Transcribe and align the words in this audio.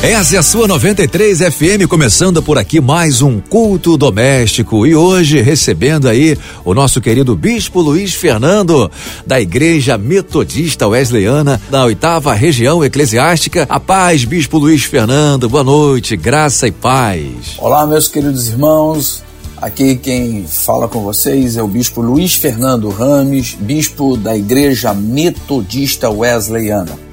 Essa 0.00 0.36
é 0.36 0.38
a 0.38 0.44
sua 0.44 0.68
93 0.68 1.40
FM, 1.40 1.88
começando 1.88 2.40
por 2.40 2.56
aqui 2.56 2.80
mais 2.80 3.20
um 3.20 3.40
culto 3.40 3.96
doméstico 3.96 4.86
e 4.86 4.94
hoje 4.94 5.40
recebendo 5.40 6.08
aí 6.08 6.38
o 6.64 6.72
nosso 6.72 7.00
querido 7.00 7.34
Bispo 7.34 7.80
Luiz 7.80 8.14
Fernando, 8.14 8.88
da 9.26 9.40
Igreja 9.40 9.98
Metodista 9.98 10.86
Wesleyana, 10.86 11.60
da 11.68 11.84
oitava 11.84 12.32
região 12.32 12.84
eclesiástica. 12.84 13.66
A 13.68 13.80
paz, 13.80 14.24
Bispo 14.24 14.56
Luiz 14.58 14.84
Fernando, 14.84 15.48
boa 15.48 15.64
noite, 15.64 16.16
graça 16.16 16.68
e 16.68 16.70
paz. 16.70 17.56
Olá, 17.58 17.84
meus 17.84 18.06
queridos 18.06 18.46
irmãos. 18.46 19.24
Aqui 19.60 19.96
quem 19.96 20.46
fala 20.46 20.86
com 20.86 21.02
vocês 21.02 21.56
é 21.56 21.62
o 21.62 21.66
Bispo 21.66 22.00
Luiz 22.00 22.36
Fernando 22.36 22.88
Rames, 22.88 23.56
Bispo 23.58 24.16
da 24.16 24.36
Igreja 24.36 24.94
Metodista 24.94 26.08
Wesleyana. 26.08 27.07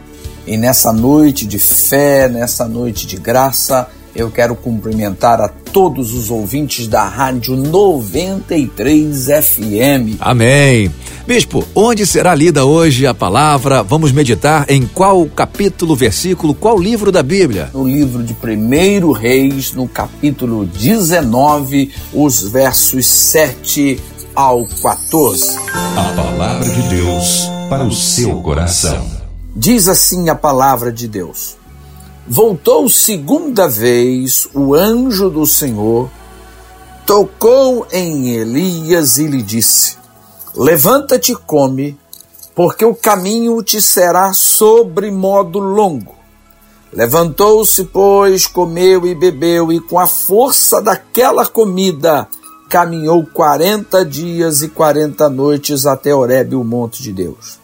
E 0.48 0.58
nessa 0.58 0.94
noite 0.94 1.46
de 1.46 1.58
fé, 1.58 2.30
nessa 2.30 2.68
noite 2.68 3.08
de 3.08 3.18
graça, 3.18 3.88
eu 4.16 4.30
quero 4.30 4.56
cumprimentar 4.56 5.42
a 5.42 5.48
todos 5.48 6.14
os 6.14 6.30
ouvintes 6.30 6.88
da 6.88 7.04
Rádio 7.04 7.56
93 7.56 9.26
FM. 9.26 10.18
Amém. 10.20 10.92
Bispo, 11.28 11.68
onde 11.74 12.06
será 12.06 12.36
lida 12.36 12.64
hoje 12.64 13.08
a 13.08 13.14
palavra? 13.14 13.82
Vamos 13.82 14.12
meditar 14.12 14.70
em 14.70 14.86
qual 14.86 15.26
capítulo, 15.26 15.96
versículo, 15.96 16.54
qual 16.54 16.80
livro 16.80 17.12
da 17.12 17.24
Bíblia? 17.24 17.72
No 17.74 17.88
livro 17.88 18.24
de 18.24 18.34
1 18.34 19.12
Reis, 19.12 19.74
no 19.74 19.88
capítulo 19.88 20.66
19, 20.66 21.92
os 22.14 22.44
versos 22.44 23.08
7 23.08 24.00
ao 24.36 24.66
14. 24.66 25.58
A 25.98 26.14
palavra 26.16 26.70
de 26.70 26.82
Deus 26.90 27.50
para 27.68 27.84
o 27.84 27.92
seu 27.92 28.42
coração. 28.42 29.15
Diz 29.58 29.88
assim 29.88 30.28
a 30.28 30.36
palavra 30.36 30.92
de 30.92 31.08
Deus: 31.08 31.56
Voltou 32.28 32.90
segunda 32.90 33.70
vez 33.70 34.50
o 34.54 34.76
anjo 34.76 35.30
do 35.30 35.48
Senhor, 35.48 36.10
tocou 37.06 37.88
em 37.90 38.32
Elias 38.32 39.18
e 39.18 39.26
lhe 39.26 39.42
disse: 39.42 39.96
Levanta-te 40.54 41.32
e 41.32 41.36
come, 41.38 41.98
porque 42.54 42.84
o 42.84 42.94
caminho 42.94 43.64
te 43.64 43.82
será 43.82 44.34
sobre 44.34 45.10
modo 45.10 45.60
longo. 45.60 46.16
Levantou-se, 46.92 47.86
pois, 47.86 48.48
comeu 48.48 49.08
e 49.08 49.16
bebeu, 49.16 49.72
e 49.72 49.80
com 49.80 49.98
a 49.98 50.06
força 50.06 50.82
daquela 50.82 51.46
comida 51.46 52.28
caminhou 52.70 53.26
quarenta 53.26 54.04
dias 54.04 54.62
e 54.62 54.68
quarenta 54.68 55.30
noites 55.30 55.86
até 55.86 56.14
Horebe, 56.14 56.58
o 56.58 56.64
monte 56.64 57.02
de 57.02 57.14
Deus. 57.14 57.64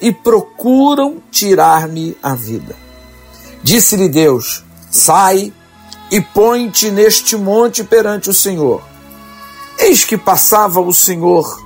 e 0.00 0.12
procuram 0.12 1.16
tirar-me 1.30 2.16
a 2.22 2.34
vida. 2.34 2.76
Disse-lhe 3.62 4.08
Deus: 4.08 4.64
Sai 4.90 5.52
e 6.10 6.20
põe-te 6.20 6.90
neste 6.90 7.36
monte 7.36 7.84
perante 7.84 8.30
o 8.30 8.34
Senhor. 8.34 8.82
Eis 9.78 10.04
que 10.04 10.16
passava 10.16 10.80
o 10.80 10.92
Senhor, 10.92 11.62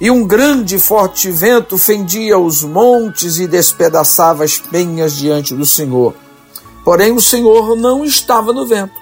e 0.00 0.10
um 0.10 0.26
grande 0.26 0.76
e 0.76 0.78
forte 0.78 1.30
vento 1.30 1.78
fendia 1.78 2.38
os 2.38 2.62
montes 2.62 3.38
e 3.38 3.46
despedaçava 3.46 4.44
as 4.44 4.58
penhas 4.58 5.16
diante 5.16 5.54
do 5.54 5.64
Senhor. 5.64 6.14
Porém, 6.84 7.12
o 7.12 7.20
Senhor 7.20 7.74
não 7.76 8.04
estava 8.04 8.52
no 8.52 8.66
vento. 8.66 8.94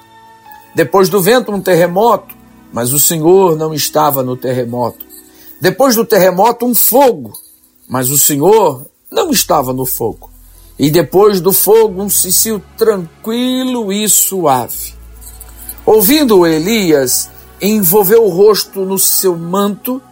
Depois 0.74 1.08
do 1.08 1.20
vento, 1.20 1.52
um 1.52 1.60
terremoto, 1.60 2.34
mas 2.72 2.92
o 2.92 2.98
Senhor 2.98 3.56
não 3.56 3.74
estava 3.74 4.22
no 4.22 4.36
terremoto. 4.36 5.04
Depois 5.60 5.94
do 5.94 6.04
terremoto, 6.04 6.66
um 6.66 6.74
fogo, 6.74 7.32
mas 7.88 8.10
o 8.10 8.18
Senhor 8.18 8.86
não 9.10 9.30
estava 9.30 9.72
no 9.72 9.86
fogo. 9.86 10.30
E 10.78 10.90
depois 10.90 11.40
do 11.40 11.52
fogo, 11.52 12.02
um 12.02 12.08
cicio 12.08 12.62
tranquilo 12.76 13.92
e 13.92 14.08
suave. 14.08 14.94
Ouvindo 15.86 16.46
Elias, 16.46 17.28
envolveu 17.60 18.24
o 18.24 18.28
rosto 18.28 18.84
no 18.84 18.98
seu 18.98 19.36
manto 19.36 20.02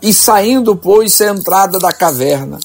e 0.00 0.12
saindo, 0.12 0.76
pôs-se 0.76 1.24
à 1.24 1.30
entrada 1.30 1.78
da 1.78 1.92
caverna. 1.92 2.60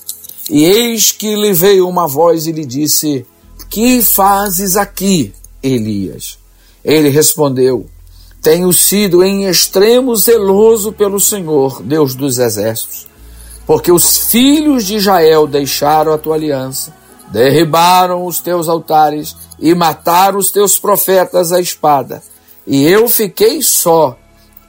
E 0.50 0.64
eis 0.64 1.12
que 1.12 1.36
lhe 1.36 1.53
veio 1.53 1.88
uma 1.88 2.08
voz 2.08 2.46
e 2.46 2.52
lhe 2.52 2.66
disse: 2.66 3.25
Que 3.69 4.02
fazes 4.02 4.75
aqui, 4.75 5.34
Elias? 5.64 6.38
Ele 6.84 7.09
respondeu: 7.09 7.88
Tenho 8.42 8.72
sido 8.74 9.24
em 9.24 9.46
extremo 9.46 10.16
zeloso 10.16 10.92
pelo 10.92 11.19
Senhor, 11.19 11.81
Deus 11.81 12.14
dos 12.14 12.38
exércitos 12.38 13.09
porque 13.69 13.91
os 13.91 14.31
filhos 14.31 14.88
de 14.88 14.96
Israel 14.96 15.46
deixaram 15.46 16.12
a 16.12 16.18
tua 16.18 16.34
aliança, 16.34 16.91
derribaram 17.31 18.25
os 18.25 18.40
teus 18.40 18.68
altares 18.68 19.35
e 19.59 19.75
mataram 19.75 20.40
os 20.40 20.50
teus 20.50 20.80
profetas 20.80 21.52
à 21.52 21.62
espada. 21.62 22.24
E 22.66 22.84
eu 22.84 23.07
fiquei 23.07 23.62
só 23.62 24.18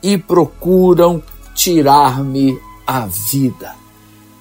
e 0.02 0.18
procuram 0.18 1.22
tirar-me 1.54 2.54
a 2.86 3.06
vida. 3.06 3.74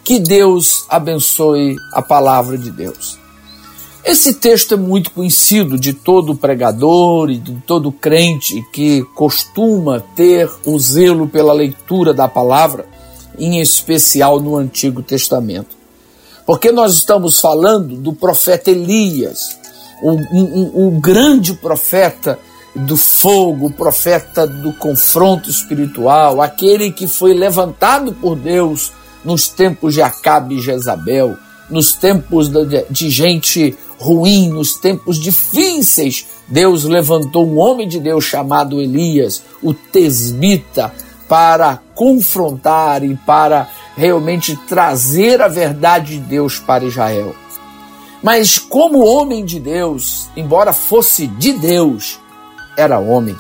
Que 0.04 0.20
Deus 0.20 0.84
abençoe 0.90 1.78
a 1.94 2.02
palavra 2.02 2.58
de 2.58 2.70
Deus. 2.70 3.18
Esse 4.04 4.34
texto 4.34 4.74
é 4.74 4.78
muito 4.78 5.12
conhecido 5.12 5.80
de 5.80 5.94
todo 5.94 6.36
pregador 6.36 7.30
e 7.30 7.38
de 7.38 7.54
todo 7.66 7.94
crente 7.94 8.62
que 8.74 9.04
costuma 9.16 10.02
ter 10.18 10.52
o 10.66 10.78
zelo 10.78 11.30
pela 11.30 11.54
leitura 11.54 12.14
da 12.14 12.28
palavra 12.28 12.99
em 13.40 13.60
especial 13.60 14.40
no 14.40 14.58
Antigo 14.58 15.02
Testamento. 15.02 15.78
Porque 16.46 16.72
nós 16.72 16.94
estamos 16.96 17.40
falando 17.40 17.96
do 17.96 18.14
profeta 18.14 18.72
Elias, 18.72 19.58
o, 20.02 20.88
o, 20.88 21.00
grande 21.00 21.54
profeta 21.54 22.40
do 22.76 22.98
fogo, 22.98 23.68
o 23.68 23.72
profeta 23.72 24.48
do 24.48 24.74
confronto 24.74 25.50
espiritual, 25.50 26.42
aquele 26.42 26.92
que 26.92 27.08
foi 27.08 27.34
levantado 27.34 28.14
por 28.14 28.36
Deus 28.36 28.92
nos 29.24 29.48
tempos 29.48 29.94
de 29.94 30.02
Acabe 30.02 30.56
e 30.56 30.62
Jezabel, 30.62 31.38
nos 31.70 31.94
tempos 31.94 32.50
de 32.90 33.10
gente 33.10 33.78
ruim, 34.00 34.50
nos 34.50 34.76
tempos 34.76 35.20
difíceis, 35.20 36.26
Deus 36.48 36.84
levantou 36.84 37.46
um 37.46 37.60
homem 37.60 37.88
de 37.88 38.00
Deus 38.00 38.24
chamado 38.24 38.82
Elias, 38.82 39.44
o 39.62 39.74
tesbita, 39.74 40.92
para 41.28 41.80
confrontar 42.00 43.04
e 43.04 43.14
para 43.14 43.68
realmente 43.98 44.56
trazer 44.70 45.42
a 45.42 45.50
verdade 45.50 46.14
de 46.14 46.22
Deus 46.22 46.58
para 46.58 46.86
Israel. 46.86 47.36
Mas, 48.24 48.58
como 48.58 49.04
homem 49.04 49.44
de 49.44 49.60
Deus, 49.60 50.30
embora 50.34 50.72
fosse 50.72 51.28
de 51.28 51.52
Deus, 51.52 52.18
era 52.78 53.00
homem. 53.00 53.36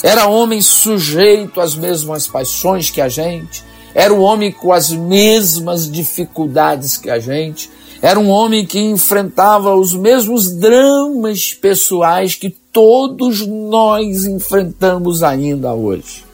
Era 0.00 0.28
homem 0.28 0.62
sujeito 0.62 1.60
às 1.60 1.74
mesmas 1.74 2.28
paixões 2.28 2.88
que 2.88 3.00
a 3.00 3.08
gente, 3.08 3.64
era 3.92 4.14
um 4.14 4.20
homem 4.20 4.52
com 4.52 4.72
as 4.72 4.90
mesmas 4.90 5.90
dificuldades 5.90 6.96
que 6.96 7.10
a 7.10 7.18
gente, 7.18 7.68
era 8.00 8.20
um 8.20 8.28
homem 8.28 8.64
que 8.64 8.78
enfrentava 8.78 9.74
os 9.74 9.92
mesmos 9.92 10.52
dramas 10.52 11.52
pessoais 11.52 12.36
que 12.36 12.50
todos 12.72 13.44
nós 13.44 14.24
enfrentamos 14.24 15.24
ainda 15.24 15.74
hoje. 15.74 16.28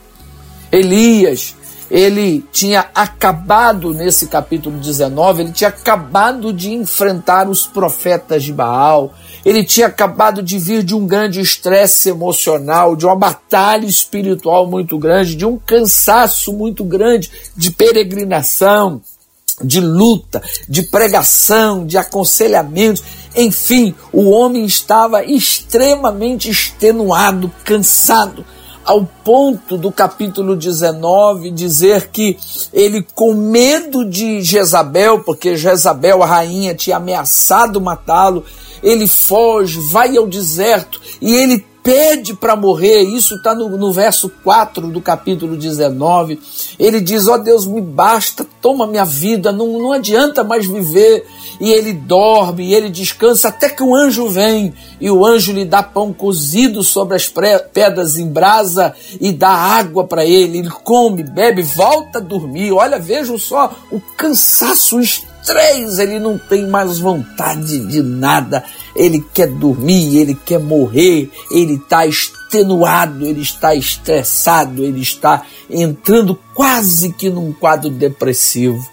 Elias, 0.75 1.55
ele 1.95 2.45
tinha 2.51 2.87
acabado 2.93 3.95
nesse 3.95 4.27
capítulo 4.27 4.81
19, 4.81 5.43
ele 5.43 5.53
tinha 5.53 5.69
acabado 5.69 6.53
de 6.53 6.73
enfrentar 6.73 7.49
os 7.49 7.69
profetas 7.69 8.43
de 8.43 8.53
Baal, 8.53 9.15
ele 9.45 9.63
tinha 9.63 9.87
acabado 9.87 10.43
de 10.43 10.59
vir 10.59 10.83
de 10.83 10.93
um 10.93 11.07
grande 11.07 11.41
estresse 11.41 12.09
emocional, 12.09 12.97
de 12.97 13.07
uma 13.07 13.15
batalha 13.15 13.87
espiritual 13.87 14.67
muito 14.67 14.99
grande, 14.99 15.37
de 15.37 15.47
um 15.47 15.57
cansaço 15.57 16.53
muito 16.53 16.83
grande, 16.83 17.31
de 17.57 17.71
peregrinação, 17.71 19.01
de 19.63 19.81
luta, 19.81 20.43
de 20.69 20.83
pregação, 20.83 21.87
de 21.87 21.97
aconselhamento, 21.97 23.05
enfim, 23.37 23.95
o 24.13 24.31
homem 24.31 24.65
estava 24.65 25.25
extremamente 25.25 26.51
extenuado, 26.51 27.53
cansado, 27.63 28.45
ao 28.85 29.05
ponto 29.05 29.77
do 29.77 29.91
capítulo 29.91 30.55
19 30.55 31.51
dizer 31.51 32.09
que 32.11 32.39
ele, 32.73 33.07
com 33.15 33.35
medo 33.35 34.05
de 34.05 34.43
Jezabel, 34.43 35.21
porque 35.21 35.57
Jezabel, 35.57 36.23
a 36.23 36.27
rainha, 36.27 36.75
tinha 36.75 36.97
ameaçado 36.97 37.81
matá-lo, 37.81 38.45
ele 38.83 39.07
foge, 39.07 39.81
vai 39.91 40.17
ao 40.17 40.27
deserto 40.27 41.01
e 41.21 41.35
ele 41.35 41.65
pede 41.85 42.33
para 42.33 42.57
morrer, 42.57 43.03
isso 43.03 43.35
está 43.35 43.55
no, 43.55 43.69
no, 43.77 43.93
verso 43.93 44.31
4 44.43 44.89
do 44.89 45.03
capítulo 45.03 45.55
19. 45.55 46.41
Ele 46.79 46.99
diz: 46.99 47.29
Ó 47.29 47.35
oh 47.35 47.39
Deus, 47.39 47.67
me 47.67 47.83
basta, 47.83 48.47
toma 48.63 48.87
minha 48.87 49.05
vida, 49.05 49.53
não, 49.53 49.79
não 49.79 49.93
adianta 49.93 50.43
mais 50.43 50.67
viver. 50.67 51.27
E 51.61 51.71
ele 51.71 51.93
dorme, 51.93 52.65
e 52.65 52.75
ele 52.75 52.91
descansa 52.91 53.49
até 53.49 53.69
que 53.69 53.83
o 53.83 53.95
anjo 53.95 54.29
vem, 54.29 54.75
e 55.01 55.09
o 55.09 55.25
anjo 55.25 55.53
lhe 55.53 55.65
dá 55.65 55.83
pão 55.83 56.13
cozido 56.13 56.83
sobre 56.83 57.15
as 57.15 57.31
pedras 57.73 58.17
em 58.17 58.27
brasa 58.27 58.93
e 59.21 59.31
dá 59.31 59.51
água 59.51 60.05
para 60.05 60.25
ele. 60.25 60.59
Ele 60.59 60.71
come, 60.71 61.23
bebe, 61.23 61.63
volta 61.63 62.19
a 62.19 62.23
dormir. 62.23 62.73
Olha, 62.73 62.99
vejam 62.99 63.39
só 63.39 63.73
o 63.93 64.01
cansaço 64.01 64.99
estresse, 65.45 66.03
ele 66.03 66.19
não 66.19 66.39
tem 66.39 66.67
mais 66.67 66.99
vontade 66.99 67.79
de 67.87 68.03
nada 68.03 68.65
ele 68.95 69.25
quer 69.35 69.49
dormir, 69.49 70.19
ele 70.19 70.35
quer 70.35 70.61
morrer, 70.61 71.31
ele 71.51 71.75
está 71.75 72.07
extenuado, 72.07 73.27
ele 73.27 73.43
está 73.43 73.75
estressado, 73.75 74.85
ele 74.85 75.01
está 75.01 75.43
entrando 75.69 76.39
quase 76.55 77.13
que 77.13 77.29
num 77.29 77.53
quadro 77.53 77.91
depressivo. 77.91 78.87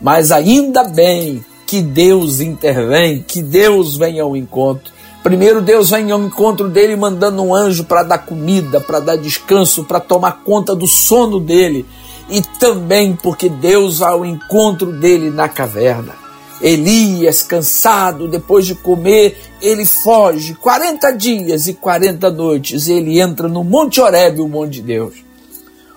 Mas 0.00 0.30
ainda 0.30 0.84
bem 0.84 1.44
que 1.66 1.80
Deus 1.80 2.40
intervém, 2.40 3.24
que 3.26 3.40
Deus 3.40 3.96
vem 3.96 4.20
ao 4.20 4.36
encontro. 4.36 4.92
Primeiro, 5.22 5.62
Deus 5.62 5.88
vem 5.88 6.10
ao 6.10 6.22
encontro 6.22 6.68
dele 6.68 6.94
mandando 6.94 7.42
um 7.42 7.54
anjo 7.54 7.84
para 7.84 8.02
dar 8.02 8.18
comida, 8.18 8.78
para 8.78 9.00
dar 9.00 9.16
descanso, 9.16 9.84
para 9.84 9.98
tomar 9.98 10.42
conta 10.44 10.74
do 10.74 10.86
sono 10.86 11.40
dele. 11.40 11.86
E 12.28 12.40
também 12.58 13.14
porque 13.14 13.48
Deus 13.48 13.98
vai 13.98 14.12
ao 14.12 14.24
encontro 14.24 14.92
dele 14.92 15.30
na 15.30 15.48
caverna. 15.48 16.14
Elias, 16.60 17.42
cansado, 17.42 18.28
depois 18.28 18.64
de 18.66 18.74
comer, 18.74 19.36
ele 19.60 19.84
foge 19.84 20.54
40 20.54 21.10
dias 21.12 21.66
e 21.66 21.74
40 21.74 22.30
noites. 22.30 22.88
Ele 22.88 23.20
entra 23.20 23.48
no 23.48 23.62
Monte 23.62 24.00
Horebe, 24.00 24.40
o 24.40 24.48
monte 24.48 24.74
de 24.74 24.82
Deus. 24.82 25.14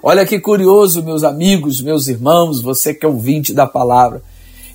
Olha 0.01 0.25
que 0.25 0.39
curioso, 0.39 1.03
meus 1.03 1.23
amigos, 1.23 1.81
meus 1.81 2.07
irmãos, 2.07 2.61
você 2.61 2.93
que 2.93 3.05
é 3.05 3.09
ouvinte 3.09 3.53
da 3.53 3.65
palavra. 3.65 4.21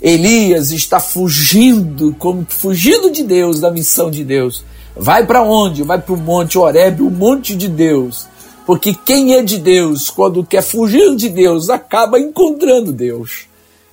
Elias 0.01 0.73
está 0.73 0.99
fugindo, 0.99 2.15
como 2.19 2.45
fugindo 2.49 3.11
de 3.11 3.23
Deus, 3.23 3.61
da 3.61 3.71
missão 3.71 4.11
de 4.11 4.25
Deus. 4.25 4.65
Vai 4.97 5.25
para 5.25 5.43
onde? 5.43 5.83
Vai 5.83 6.01
para 6.01 6.13
o 6.13 6.19
Monte 6.19 6.59
Horebe, 6.59 7.03
o 7.03 7.11
monte 7.11 7.55
de 7.55 7.69
Deus. 7.69 8.27
Porque 8.67 8.95
quem 8.95 9.35
é 9.35 9.43
de 9.43 9.59
Deus, 9.59 10.09
quando 10.09 10.45
quer 10.45 10.63
fugir 10.63 11.17
de 11.17 11.29
Deus, 11.29 11.69
acaba 11.69 12.19
encontrando 12.19 12.93
Deus. 12.93 13.47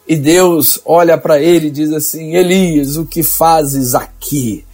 E 0.07 0.15
Deus 0.15 0.79
olha 0.85 1.17
para 1.17 1.39
ele 1.39 1.67
e 1.67 1.71
diz 1.71 1.91
assim: 1.91 2.35
Elias, 2.35 2.97
o 2.97 3.05
que 3.05 3.23
fazes 3.23 3.93
aqui? 3.95 4.65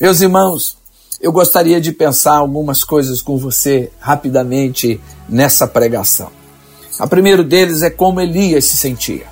Meus 0.00 0.20
irmãos, 0.20 0.76
eu 1.20 1.30
gostaria 1.30 1.80
de 1.80 1.92
pensar 1.92 2.36
algumas 2.36 2.82
coisas 2.82 3.22
com 3.22 3.38
você 3.38 3.90
rapidamente 4.00 5.00
nessa 5.28 5.66
pregação. 5.66 6.30
A 6.98 7.06
primeiro 7.06 7.44
deles 7.44 7.82
é 7.82 7.90
como 7.90 8.20
Elias 8.20 8.64
se 8.64 8.76
sentia. 8.76 9.26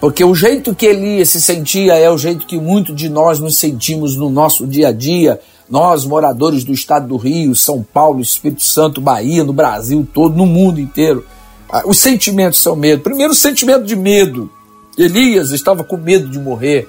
Porque 0.00 0.24
o 0.24 0.34
jeito 0.34 0.74
que 0.74 0.86
Elias 0.86 1.30
se 1.30 1.40
sentia 1.40 1.94
é 1.94 2.10
o 2.10 2.18
jeito 2.18 2.46
que 2.46 2.58
muitos 2.58 2.94
de 2.94 3.08
nós 3.08 3.40
nos 3.40 3.56
sentimos 3.56 4.16
no 4.16 4.28
nosso 4.28 4.66
dia 4.66 4.88
a 4.88 4.92
dia, 4.92 5.40
nós, 5.68 6.04
moradores 6.04 6.64
do 6.64 6.72
estado 6.72 7.08
do 7.08 7.16
Rio, 7.16 7.54
São 7.54 7.82
Paulo, 7.82 8.20
Espírito 8.20 8.62
Santo, 8.62 9.00
Bahia, 9.00 9.44
no 9.44 9.52
Brasil 9.52 10.06
todo, 10.12 10.36
no 10.36 10.46
mundo 10.46 10.80
inteiro. 10.80 11.24
Ah, 11.70 11.82
os 11.86 11.98
sentimentos 11.98 12.60
são 12.60 12.76
medo. 12.76 13.02
Primeiro, 13.02 13.32
o 13.32 13.36
sentimento 13.36 13.84
de 13.84 13.96
medo. 13.96 14.50
Elias 14.96 15.50
estava 15.50 15.82
com 15.82 15.96
medo 15.96 16.28
de 16.28 16.38
morrer. 16.38 16.88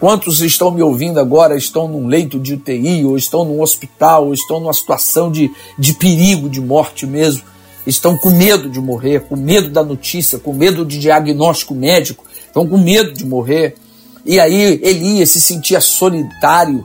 Quantos 0.00 0.40
estão 0.40 0.70
me 0.70 0.82
ouvindo 0.82 1.18
agora 1.18 1.56
estão 1.56 1.88
num 1.88 2.06
leito 2.06 2.38
de 2.38 2.54
UTI, 2.54 3.04
ou 3.04 3.16
estão 3.16 3.44
num 3.44 3.62
hospital, 3.62 4.26
ou 4.26 4.34
estão 4.34 4.60
numa 4.60 4.72
situação 4.72 5.30
de, 5.30 5.50
de 5.78 5.94
perigo, 5.94 6.48
de 6.48 6.60
morte 6.60 7.06
mesmo? 7.06 7.42
Estão 7.86 8.16
com 8.16 8.30
medo 8.30 8.68
de 8.68 8.80
morrer, 8.80 9.20
com 9.20 9.36
medo 9.36 9.70
da 9.70 9.82
notícia, 9.82 10.38
com 10.38 10.52
medo 10.52 10.84
de 10.84 10.98
diagnóstico 10.98 11.74
médico, 11.74 12.24
estão 12.46 12.66
com 12.66 12.76
medo 12.76 13.12
de 13.12 13.24
morrer. 13.24 13.76
E 14.24 14.40
aí 14.40 14.80
Elias 14.82 15.30
se 15.30 15.40
sentia 15.40 15.80
solitário, 15.80 16.84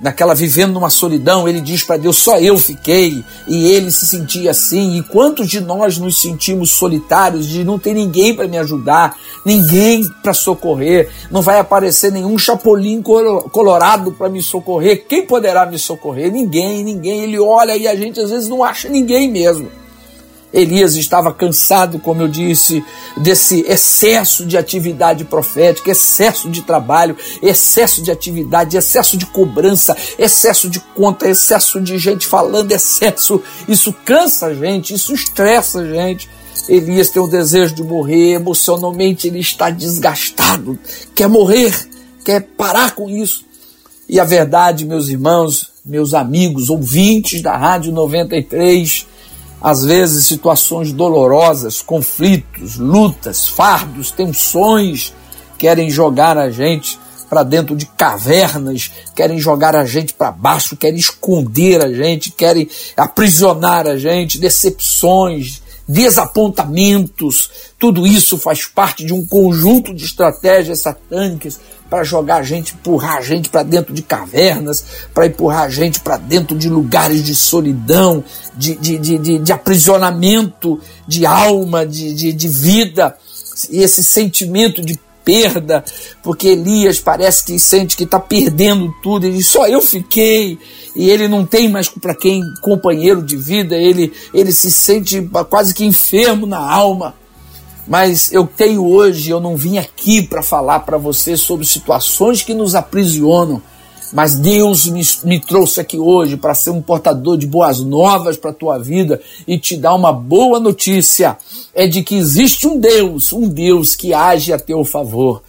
naquela 0.00 0.34
vivendo 0.34 0.72
numa 0.72 0.90
solidão, 0.90 1.48
ele 1.48 1.60
diz 1.60 1.82
para 1.82 1.96
Deus: 1.96 2.16
só 2.16 2.38
eu 2.38 2.56
fiquei, 2.56 3.22
e 3.46 3.66
ele 3.66 3.90
se 3.90 4.06
sentia 4.06 4.50
assim. 4.52 4.96
E 4.98 5.02
quantos 5.02 5.48
de 5.48 5.60
nós 5.60 5.98
nos 5.98 6.20
sentimos 6.20 6.70
solitários, 6.70 7.46
de 7.46 7.62
não 7.64 7.78
ter 7.78 7.92
ninguém 7.92 8.34
para 8.34 8.48
me 8.48 8.58
ajudar, 8.58 9.16
ninguém 9.44 10.08
para 10.22 10.32
socorrer, 10.32 11.10
não 11.30 11.42
vai 11.42 11.58
aparecer 11.58 12.10
nenhum 12.10 12.38
chapolim 12.38 13.02
colorado 13.02 14.12
para 14.12 14.28
me 14.28 14.42
socorrer? 14.42 15.04
Quem 15.06 15.26
poderá 15.26 15.66
me 15.66 15.78
socorrer? 15.78 16.32
Ninguém, 16.32 16.82
ninguém. 16.82 17.20
Ele 17.20 17.38
olha 17.38 17.76
e 17.76 17.86
a 17.86 17.94
gente 17.94 18.20
às 18.20 18.30
vezes 18.30 18.48
não 18.48 18.64
acha 18.64 18.88
ninguém 18.88 19.30
mesmo. 19.30 19.79
Elias 20.52 20.96
estava 20.96 21.32
cansado, 21.32 21.98
como 21.98 22.22
eu 22.22 22.28
disse, 22.28 22.84
desse 23.16 23.60
excesso 23.68 24.44
de 24.44 24.58
atividade 24.58 25.24
profética, 25.24 25.90
excesso 25.90 26.50
de 26.50 26.62
trabalho, 26.62 27.16
excesso 27.42 28.02
de 28.02 28.10
atividade, 28.10 28.76
excesso 28.76 29.16
de 29.16 29.26
cobrança, 29.26 29.96
excesso 30.18 30.68
de 30.68 30.80
conta, 30.80 31.28
excesso 31.28 31.80
de 31.80 31.98
gente 31.98 32.26
falando, 32.26 32.72
excesso. 32.72 33.42
Isso 33.68 33.92
cansa 34.04 34.46
a 34.46 34.54
gente, 34.54 34.94
isso 34.94 35.14
estressa 35.14 35.80
a 35.80 35.86
gente. 35.86 36.28
Elias 36.68 37.10
tem 37.10 37.22
o 37.22 37.28
desejo 37.28 37.74
de 37.74 37.82
morrer, 37.82 38.34
emocionalmente 38.34 39.26
ele 39.26 39.40
está 39.40 39.70
desgastado, 39.70 40.78
quer 41.14 41.28
morrer, 41.28 41.72
quer 42.24 42.42
parar 42.42 42.94
com 42.94 43.08
isso. 43.08 43.44
E 44.08 44.18
a 44.18 44.24
verdade, 44.24 44.84
meus 44.84 45.08
irmãos, 45.08 45.70
meus 45.84 46.14
amigos, 46.14 46.68
ouvintes 46.68 47.40
da 47.40 47.56
Rádio 47.56 47.92
93, 47.92 49.06
às 49.60 49.84
vezes 49.84 50.26
situações 50.26 50.92
dolorosas, 50.92 51.82
conflitos, 51.82 52.76
lutas, 52.76 53.46
fardos, 53.46 54.10
tensões, 54.10 55.12
querem 55.58 55.90
jogar 55.90 56.38
a 56.38 56.50
gente 56.50 56.98
para 57.28 57.42
dentro 57.44 57.76
de 57.76 57.86
cavernas, 57.86 58.90
querem 59.14 59.38
jogar 59.38 59.76
a 59.76 59.84
gente 59.84 60.12
para 60.12 60.32
baixo, 60.32 60.76
querem 60.76 60.98
esconder 60.98 61.80
a 61.80 61.92
gente, 61.92 62.32
querem 62.32 62.68
aprisionar 62.96 63.86
a 63.86 63.96
gente, 63.96 64.38
decepções, 64.38 65.62
desapontamentos, 65.90 67.50
tudo 67.78 68.06
isso 68.06 68.38
faz 68.38 68.64
parte 68.66 69.04
de 69.04 69.12
um 69.12 69.26
conjunto 69.26 69.92
de 69.92 70.04
estratégias 70.04 70.80
satânicas 70.80 71.58
para 71.88 72.04
jogar 72.04 72.36
a 72.36 72.42
gente, 72.44 72.74
empurrar 72.74 73.16
a 73.16 73.20
gente 73.20 73.48
para 73.48 73.64
dentro 73.64 73.92
de 73.92 74.00
cavernas, 74.00 74.84
para 75.12 75.26
empurrar 75.26 75.64
a 75.64 75.68
gente 75.68 75.98
para 75.98 76.16
dentro 76.16 76.56
de 76.56 76.68
lugares 76.68 77.24
de 77.24 77.34
solidão, 77.34 78.22
de, 78.56 78.76
de, 78.76 78.98
de, 78.98 79.18
de, 79.18 79.38
de 79.40 79.52
aprisionamento 79.52 80.78
de 81.06 81.26
alma, 81.26 81.84
de, 81.84 82.14
de, 82.14 82.32
de 82.32 82.48
vida, 82.48 83.16
e 83.68 83.82
esse 83.82 84.04
sentimento 84.04 84.80
de 84.80 84.98
perda, 85.24 85.84
porque 86.22 86.48
Elias 86.48 86.98
parece 86.98 87.44
que 87.44 87.58
sente 87.58 87.96
que 87.96 88.04
está 88.04 88.18
perdendo 88.18 88.94
tudo, 89.02 89.26
ele 89.26 89.42
só 89.42 89.66
eu 89.66 89.80
fiquei, 89.80 90.58
e 90.94 91.10
ele 91.10 91.28
não 91.28 91.46
tem 91.46 91.68
mais 91.68 91.88
para 91.88 92.14
quem 92.14 92.42
companheiro 92.62 93.22
de 93.22 93.36
vida, 93.36 93.76
ele, 93.76 94.12
ele 94.34 94.52
se 94.52 94.70
sente 94.70 95.28
quase 95.48 95.74
que 95.74 95.84
enfermo 95.84 96.46
na 96.46 96.58
alma. 96.58 97.14
Mas 97.86 98.32
eu 98.32 98.46
tenho 98.46 98.86
hoje, 98.86 99.30
eu 99.30 99.40
não 99.40 99.56
vim 99.56 99.78
aqui 99.78 100.22
para 100.22 100.42
falar 100.42 100.80
para 100.80 100.96
você 100.96 101.36
sobre 101.36 101.66
situações 101.66 102.42
que 102.42 102.54
nos 102.54 102.74
aprisionam, 102.74 103.60
mas 104.12 104.36
Deus 104.36 104.86
me, 104.86 105.02
me 105.24 105.40
trouxe 105.40 105.80
aqui 105.80 105.98
hoje 105.98 106.36
para 106.36 106.54
ser 106.54 106.70
um 106.70 106.82
portador 106.82 107.36
de 107.36 107.46
boas 107.46 107.80
novas 107.80 108.36
para 108.36 108.50
a 108.50 108.54
tua 108.54 108.78
vida 108.78 109.20
e 109.46 109.58
te 109.58 109.76
dar 109.76 109.94
uma 109.94 110.12
boa 110.12 110.58
notícia: 110.58 111.38
é 111.74 111.86
de 111.86 112.02
que 112.02 112.16
existe 112.16 112.66
um 112.66 112.78
Deus, 112.78 113.32
um 113.32 113.48
Deus 113.48 113.94
que 113.94 114.12
age 114.12 114.52
a 114.52 114.58
teu 114.58 114.84
favor. 114.84 115.42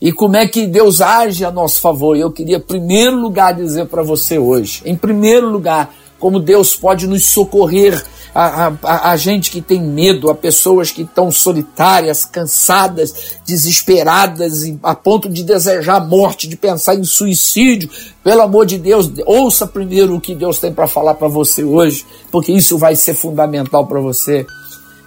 E 0.00 0.12
como 0.12 0.36
é 0.36 0.48
que 0.48 0.66
Deus 0.66 1.00
age 1.00 1.44
a 1.44 1.50
nosso 1.50 1.80
favor? 1.80 2.16
Eu 2.16 2.30
queria, 2.30 2.56
em 2.56 2.60
primeiro 2.60 3.16
lugar, 3.20 3.54
dizer 3.54 3.86
para 3.86 4.02
você 4.02 4.38
hoje: 4.38 4.82
em 4.84 4.96
primeiro 4.96 5.48
lugar, 5.48 5.94
como 6.18 6.38
Deus 6.38 6.76
pode 6.76 7.06
nos 7.06 7.26
socorrer 7.26 8.04
a, 8.34 8.72
a, 8.82 9.10
a, 9.10 9.16
gente 9.16 9.50
que 9.50 9.60
tem 9.60 9.80
medo, 9.82 10.30
a 10.30 10.34
pessoas 10.34 10.90
que 10.90 11.02
estão 11.02 11.30
solitárias, 11.30 12.24
cansadas, 12.24 13.36
desesperadas, 13.46 14.62
a 14.82 14.94
ponto 14.94 15.28
de 15.28 15.42
desejar 15.42 16.06
morte, 16.06 16.48
de 16.48 16.56
pensar 16.56 16.94
em 16.94 17.04
suicídio. 17.04 17.90
Pelo 18.24 18.42
amor 18.42 18.64
de 18.64 18.78
Deus, 18.78 19.10
ouça 19.26 19.66
primeiro 19.66 20.16
o 20.16 20.20
que 20.20 20.34
Deus 20.34 20.58
tem 20.58 20.72
para 20.72 20.88
falar 20.88 21.14
para 21.14 21.28
você 21.28 21.62
hoje, 21.62 22.06
porque 22.30 22.52
isso 22.52 22.78
vai 22.78 22.96
ser 22.96 23.14
fundamental 23.14 23.86
para 23.86 24.00
você. 24.00 24.46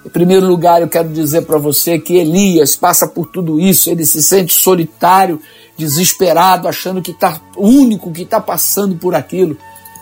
Em 0.06 0.10
primeiro 0.10 0.46
lugar, 0.46 0.82
eu 0.82 0.88
quero 0.88 1.10
dizer 1.10 1.42
para 1.48 1.58
você 1.58 1.98
que 1.98 2.18
Elias 2.18 2.76
passa 2.76 3.08
por 3.08 3.26
tudo 3.26 3.60
isso, 3.60 3.90
ele 3.90 4.06
se 4.06 4.22
sente 4.22 4.54
solitário, 4.54 5.42
desesperado, 5.76 6.68
achando 6.68 7.02
que 7.02 7.10
está 7.10 7.42
único, 7.58 8.12
que 8.12 8.22
está 8.22 8.40
passando 8.40 8.96
por 8.98 9.16
aquilo, 9.16 9.58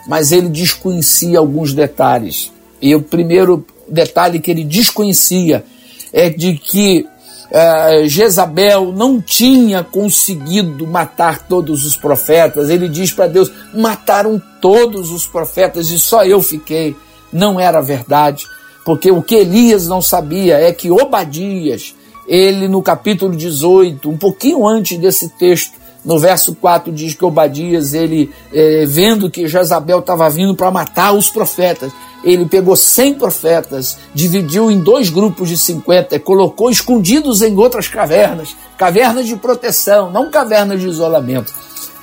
mas 0.06 0.30
ele 0.30 0.50
desconhecia 0.50 1.38
alguns 1.38 1.72
detalhes. 1.72 2.52
E 2.80 2.94
o 2.94 3.02
primeiro 3.02 3.64
detalhe 3.88 4.40
que 4.40 4.50
ele 4.50 4.64
desconhecia 4.64 5.64
é 6.12 6.28
de 6.28 6.54
que 6.54 7.06
uh, 7.50 8.08
Jezabel 8.08 8.92
não 8.92 9.20
tinha 9.20 9.82
conseguido 9.82 10.86
matar 10.86 11.46
todos 11.46 11.84
os 11.84 11.96
profetas. 11.96 12.70
Ele 12.70 12.88
diz 12.88 13.12
para 13.12 13.26
Deus: 13.26 13.50
mataram 13.74 14.40
todos 14.60 15.10
os 15.10 15.26
profetas 15.26 15.90
e 15.90 15.98
só 15.98 16.24
eu 16.24 16.42
fiquei. 16.42 16.96
Não 17.32 17.58
era 17.58 17.80
verdade, 17.80 18.46
porque 18.84 19.10
o 19.10 19.22
que 19.22 19.34
Elias 19.34 19.88
não 19.88 20.00
sabia 20.00 20.56
é 20.58 20.72
que 20.72 20.90
Obadias, 20.90 21.94
ele 22.28 22.68
no 22.68 22.80
capítulo 22.80 23.36
18, 23.36 24.08
um 24.08 24.16
pouquinho 24.16 24.66
antes 24.66 24.96
desse 24.98 25.28
texto, 25.30 25.72
no 26.04 26.18
verso 26.18 26.54
4 26.54 26.92
diz 26.92 27.14
que 27.14 27.24
Obadias, 27.24 27.92
ele 27.92 28.30
eh, 28.52 28.84
vendo 28.86 29.30
que 29.30 29.48
Jezabel 29.48 30.00
estava 30.00 30.28
vindo 30.28 30.54
para 30.54 30.70
matar 30.70 31.12
os 31.12 31.30
profetas, 31.30 31.90
ele 32.24 32.46
pegou 32.46 32.74
100 32.74 33.14
profetas, 33.14 33.98
dividiu 34.14 34.70
em 34.70 34.80
dois 34.80 35.10
grupos 35.10 35.48
de 35.48 35.58
50, 35.58 36.18
colocou 36.20 36.70
escondidos 36.70 37.42
em 37.42 37.54
outras 37.56 37.86
cavernas, 37.86 38.56
cavernas 38.78 39.26
de 39.26 39.36
proteção, 39.36 40.10
não 40.10 40.30
cavernas 40.30 40.80
de 40.80 40.88
isolamento. 40.88 41.52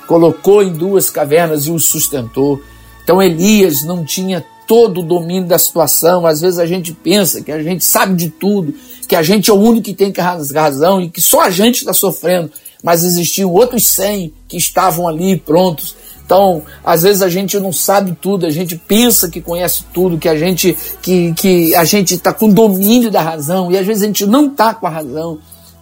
Colocou 0.06 0.62
em 0.62 0.72
duas 0.72 1.10
cavernas 1.10 1.66
e 1.66 1.72
os 1.72 1.86
sustentou. 1.86 2.62
Então 3.02 3.20
Elias 3.20 3.82
não 3.82 4.04
tinha 4.04 4.44
todo 4.66 5.00
o 5.00 5.02
domínio 5.02 5.48
da 5.48 5.58
situação. 5.58 6.24
Às 6.24 6.40
vezes 6.40 6.60
a 6.60 6.66
gente 6.66 6.92
pensa 6.92 7.42
que 7.42 7.50
a 7.50 7.62
gente 7.62 7.84
sabe 7.84 8.14
de 8.14 8.30
tudo, 8.30 8.72
que 9.08 9.16
a 9.16 9.22
gente 9.22 9.50
é 9.50 9.52
o 9.52 9.56
único 9.56 9.86
que 9.86 9.94
tem 9.94 10.12
razão 10.12 11.00
e 11.00 11.10
que 11.10 11.20
só 11.20 11.40
a 11.40 11.50
gente 11.50 11.78
está 11.78 11.92
sofrendo. 11.92 12.50
Mas 12.82 13.02
existiam 13.02 13.50
outros 13.50 13.88
100 13.88 14.32
que 14.48 14.56
estavam 14.56 15.08
ali 15.08 15.36
prontos 15.36 15.96
então, 16.32 16.62
às 16.82 17.02
vezes 17.02 17.20
a 17.20 17.28
gente 17.28 17.60
não 17.60 17.70
sabe 17.70 18.16
tudo, 18.18 18.46
a 18.46 18.50
gente 18.50 18.74
pensa 18.74 19.28
que 19.28 19.38
conhece 19.38 19.84
tudo, 19.92 20.16
que 20.16 20.30
a 20.30 20.34
gente 20.34 20.74
que, 21.02 21.34
que 21.34 21.74
a 21.74 21.84
gente 21.84 22.14
está 22.14 22.32
com 22.32 22.48
domínio 22.48 23.10
da 23.10 23.20
razão 23.20 23.70
e 23.70 23.76
às 23.76 23.86
vezes 23.86 24.02
a 24.02 24.06
gente 24.06 24.24
não 24.24 24.46
está 24.46 24.72
com 24.72 24.86
a 24.86 24.90
razão. 24.90 25.38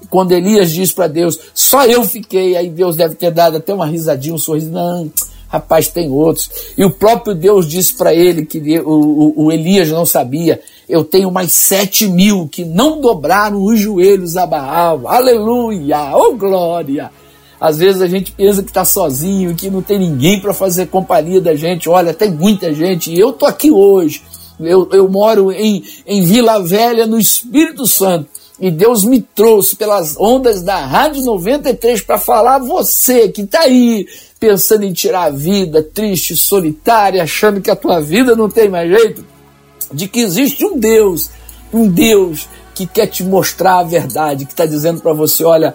Quando 0.08 0.32
Elias 0.32 0.72
diz 0.72 0.90
para 0.90 1.06
Deus, 1.06 1.38
só 1.54 1.86
eu 1.86 2.02
fiquei, 2.02 2.56
aí 2.56 2.68
Deus 2.68 2.96
deve 2.96 3.14
ter 3.14 3.30
dado 3.30 3.58
até 3.58 3.72
uma 3.72 3.86
risadinha, 3.86 4.34
um 4.34 4.38
sorriso, 4.38 4.72
não, 4.72 5.08
rapaz, 5.46 5.86
tem 5.86 6.10
outros. 6.10 6.50
E 6.76 6.84
o 6.84 6.90
próprio 6.90 7.32
Deus 7.32 7.68
disse 7.68 7.94
para 7.94 8.12
ele 8.12 8.44
que 8.44 8.58
o, 8.80 8.90
o, 8.90 9.44
o, 9.44 9.52
Elias 9.52 9.88
não 9.90 10.04
sabia, 10.04 10.60
eu 10.88 11.04
tenho 11.04 11.30
mais 11.30 11.52
sete 11.52 12.08
mil 12.08 12.48
que 12.48 12.64
não 12.64 13.00
dobraram 13.00 13.62
os 13.62 13.78
joelhos 13.78 14.36
a 14.36 14.46
Baal, 14.46 15.06
aleluia, 15.06 16.10
oh 16.16 16.34
glória. 16.34 17.08
Às 17.60 17.76
vezes 17.76 18.00
a 18.00 18.06
gente 18.06 18.32
pensa 18.32 18.62
que 18.62 18.70
está 18.70 18.84
sozinho, 18.84 19.54
que 19.54 19.70
não 19.70 19.82
tem 19.82 19.98
ninguém 19.98 20.40
para 20.40 20.54
fazer 20.54 20.86
companhia 20.86 21.40
da 21.40 21.54
gente. 21.54 21.88
Olha, 21.88 22.14
tem 22.14 22.30
muita 22.30 22.72
gente. 22.72 23.16
Eu 23.16 23.32
tô 23.32 23.44
aqui 23.44 23.70
hoje. 23.70 24.22
Eu, 24.58 24.88
eu 24.92 25.08
moro 25.08 25.52
em, 25.52 25.84
em 26.06 26.24
Vila 26.24 26.62
Velha, 26.62 27.06
no 27.06 27.18
Espírito 27.18 27.86
Santo. 27.86 28.28
E 28.58 28.70
Deus 28.70 29.04
me 29.04 29.20
trouxe 29.20 29.76
pelas 29.76 30.16
ondas 30.18 30.62
da 30.62 30.84
Rádio 30.84 31.22
93 31.22 32.02
para 32.02 32.18
falar 32.18 32.56
a 32.56 32.58
você 32.58 33.28
que 33.28 33.42
está 33.42 33.60
aí 33.60 34.06
pensando 34.38 34.84
em 34.84 34.92
tirar 34.92 35.24
a 35.24 35.30
vida, 35.30 35.82
triste, 35.82 36.36
solitária, 36.36 37.22
achando 37.22 37.60
que 37.60 37.70
a 37.70 37.76
tua 37.76 38.00
vida 38.00 38.34
não 38.34 38.50
tem 38.50 38.68
mais 38.68 38.90
jeito, 38.90 39.24
de 39.92 40.08
que 40.08 40.20
existe 40.20 40.64
um 40.64 40.78
Deus, 40.78 41.30
um 41.72 41.88
Deus 41.88 42.48
que 42.80 42.86
quer 42.86 43.06
te 43.08 43.22
mostrar 43.22 43.80
a 43.80 43.82
verdade, 43.82 44.46
que 44.46 44.52
está 44.52 44.64
dizendo 44.64 45.02
para 45.02 45.12
você, 45.12 45.44
olha, 45.44 45.74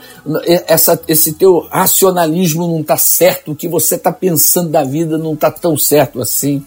essa, 0.68 1.00
esse 1.08 1.34
teu 1.34 1.60
racionalismo 1.70 2.68
não 2.68 2.82
está 2.82 2.98
certo, 2.98 3.52
o 3.52 3.56
que 3.56 3.68
você 3.68 3.94
está 3.94 4.12
pensando 4.12 4.70
da 4.70 4.84
vida 4.84 5.16
não 5.16 5.34
está 5.34 5.52
tão 5.52 5.78
certo 5.78 6.20
assim. 6.20 6.66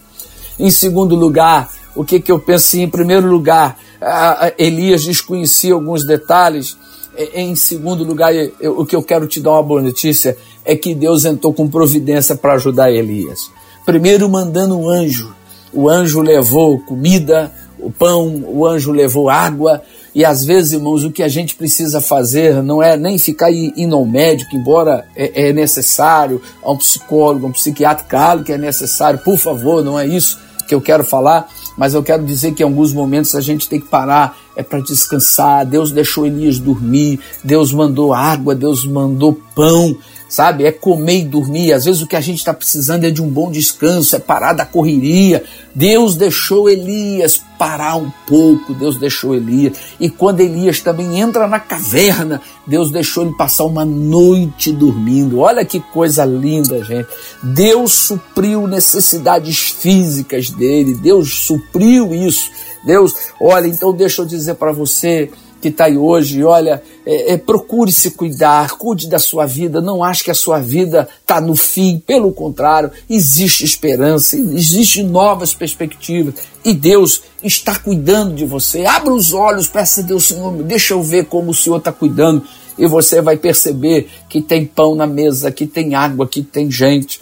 Em 0.57 0.71
segundo 0.71 1.13
lugar, 1.13 1.69
o 1.93 2.05
que, 2.05 2.21
que 2.21 2.31
eu 2.31 2.39
penso? 2.39 2.77
Em 2.77 2.89
primeiro 2.89 3.27
lugar, 3.27 3.77
Elias 4.57 5.03
desconhecia 5.03 5.73
alguns 5.73 6.05
detalhes. 6.05 6.77
Em 7.33 7.53
segundo 7.53 8.05
lugar, 8.05 8.33
eu, 8.33 8.79
o 8.79 8.85
que 8.85 8.95
eu 8.95 9.03
quero 9.03 9.27
te 9.27 9.41
dar 9.41 9.51
uma 9.51 9.63
boa 9.63 9.81
notícia 9.81 10.37
é 10.63 10.73
que 10.73 10.95
Deus 10.95 11.25
entrou 11.25 11.53
com 11.53 11.67
providência 11.67 12.33
para 12.33 12.53
ajudar 12.53 12.89
Elias. 12.89 13.51
Primeiro, 13.85 14.29
mandando 14.29 14.77
um 14.77 14.89
anjo. 14.89 15.35
O 15.73 15.89
anjo 15.89 16.21
levou 16.21 16.79
comida, 16.79 17.51
o 17.77 17.91
pão, 17.91 18.41
o 18.47 18.65
anjo 18.65 18.91
levou 18.91 19.29
água, 19.29 19.81
e 20.13 20.25
às 20.25 20.43
vezes, 20.43 20.73
irmãos, 20.73 21.03
o 21.03 21.11
que 21.11 21.23
a 21.23 21.27
gente 21.27 21.55
precisa 21.55 22.01
fazer 22.01 22.61
não 22.63 22.81
é 22.81 22.97
nem 22.97 23.17
ficar 23.17 23.51
indo 23.51 23.95
ao 23.95 24.05
médico, 24.05 24.55
embora 24.55 25.05
é, 25.15 25.49
é 25.49 25.53
necessário, 25.53 26.41
a 26.63 26.71
um 26.71 26.77
psicólogo, 26.77 27.45
a 27.45 27.49
um 27.49 27.53
psiquiatra, 27.53 28.05
claro 28.07 28.43
que 28.43 28.51
é 28.51 28.57
necessário, 28.57 29.19
por 29.19 29.37
favor, 29.37 29.83
não 29.83 29.99
é 29.99 30.07
isso 30.07 30.39
que 30.67 30.75
eu 30.75 30.81
quero 30.81 31.03
falar, 31.03 31.49
mas 31.75 31.93
eu 31.93 32.03
quero 32.03 32.23
dizer 32.23 32.53
que 32.53 32.61
em 32.61 32.65
alguns 32.65 32.93
momentos 32.93 33.33
a 33.35 33.41
gente 33.41 33.67
tem 33.67 33.79
que 33.79 33.87
parar, 33.87 34.37
é 34.55 34.61
para 34.61 34.81
descansar. 34.81 35.65
Deus 35.65 35.91
deixou 35.91 36.27
Elias 36.27 36.59
dormir, 36.59 37.19
Deus 37.43 37.73
mandou 37.73 38.13
água, 38.13 38.53
Deus 38.53 38.85
mandou 38.85 39.33
pão, 39.55 39.97
sabe? 40.29 40.63
É 40.63 40.71
comer 40.71 41.21
e 41.21 41.25
dormir. 41.25 41.73
Às 41.73 41.85
vezes 41.85 42.01
o 42.01 42.07
que 42.07 42.15
a 42.15 42.21
gente 42.21 42.37
está 42.37 42.53
precisando 42.53 43.03
é 43.03 43.09
de 43.09 43.21
um 43.21 43.27
bom 43.27 43.51
descanso, 43.51 44.15
é 44.15 44.19
parar 44.19 44.53
da 44.53 44.65
correria. 44.65 45.43
Deus 45.73 46.15
deixou 46.15 46.69
Elias 46.69 47.41
parar 47.57 47.95
um 47.95 48.11
pouco, 48.27 48.73
Deus 48.73 48.97
deixou 48.97 49.35
Elias. 49.35 49.77
E 49.99 50.09
quando 50.09 50.39
Elias 50.39 50.79
também 50.79 51.19
entra 51.19 51.47
na 51.47 51.59
caverna, 51.59 52.41
Deus 52.65 52.91
deixou 52.91 53.23
ele 53.23 53.35
passar 53.35 53.65
uma 53.65 53.83
noite 53.83 54.71
dormindo. 54.71 55.39
Olha 55.39 55.65
que 55.65 55.79
coisa 55.79 56.23
linda, 56.23 56.83
gente. 56.83 57.09
Deus 57.41 57.93
supriu 57.93 58.67
necessidades 58.67 59.69
físicas 59.71 60.49
dele, 60.49 60.95
Deus 60.95 61.45
supriu 61.45 62.13
isso. 62.13 62.51
Deus, 62.83 63.13
olha, 63.41 63.67
então 63.67 63.91
deixa 63.91 64.21
eu 64.21 64.25
dizer 64.25 64.55
para 64.55 64.71
você 64.71 65.29
que 65.61 65.67
está 65.67 65.85
aí 65.85 65.97
hoje, 65.97 66.43
olha, 66.43 66.81
é, 67.05 67.33
é, 67.33 67.37
procure 67.37 67.91
se 67.91 68.11
cuidar, 68.11 68.71
cuide 68.77 69.07
da 69.07 69.19
sua 69.19 69.45
vida, 69.45 69.81
não 69.81 70.03
ache 70.03 70.23
que 70.23 70.31
a 70.31 70.35
sua 70.35 70.59
vida 70.59 71.07
está 71.21 71.41
no 71.41 71.55
fim, 71.55 72.01
pelo 72.05 72.31
contrário, 72.31 72.91
existe 73.09 73.65
esperança, 73.65 74.37
existem 74.37 75.03
novas 75.03 75.53
perspectivas 75.53 76.35
e 76.63 76.73
Deus 76.73 77.23
está 77.43 77.77
cuidando 77.77 78.35
de 78.35 78.45
você. 78.45 78.85
Abra 78.85 79.13
os 79.13 79.33
olhos, 79.33 79.67
peça 79.67 80.01
a 80.01 80.03
Deus, 80.03 80.25
Senhor, 80.25 80.51
deixa 80.63 80.93
eu 80.93 81.03
ver 81.03 81.25
como 81.25 81.51
o 81.51 81.55
Senhor 81.55 81.77
está 81.77 81.91
cuidando 81.91 82.43
e 82.77 82.87
você 82.87 83.21
vai 83.21 83.35
perceber 83.35 84.07
que 84.29 84.41
tem 84.41 84.65
pão 84.65 84.95
na 84.95 85.05
mesa, 85.05 85.51
que 85.51 85.67
tem 85.67 85.95
água, 85.95 86.25
que 86.25 86.41
tem 86.41 86.71
gente. 86.71 87.19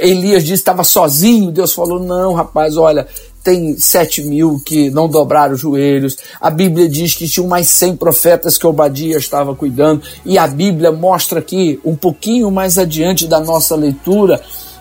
Elias 0.00 0.42
disse 0.42 0.54
estava 0.54 0.82
sozinho, 0.82 1.52
Deus 1.52 1.72
falou: 1.72 2.02
Não, 2.02 2.34
rapaz, 2.34 2.76
olha, 2.76 3.06
tem 3.48 3.78
sete 3.78 4.22
mil 4.22 4.60
que 4.62 4.90
não 4.90 5.08
dobraram 5.08 5.54
os 5.54 5.60
joelhos. 5.60 6.18
A 6.38 6.50
Bíblia 6.50 6.86
diz 6.86 7.14
que 7.14 7.26
tinham 7.26 7.48
mais 7.48 7.70
cem 7.70 7.96
profetas 7.96 8.58
que 8.58 8.66
Obadias 8.66 9.22
estava 9.22 9.54
cuidando. 9.54 10.02
E 10.22 10.36
a 10.36 10.46
Bíblia 10.46 10.92
mostra 10.92 11.38
aqui, 11.38 11.80
um 11.82 11.96
pouquinho 11.96 12.50
mais 12.50 12.76
adiante 12.76 13.26
da 13.26 13.40
nossa 13.40 13.74
leitura, 13.74 14.38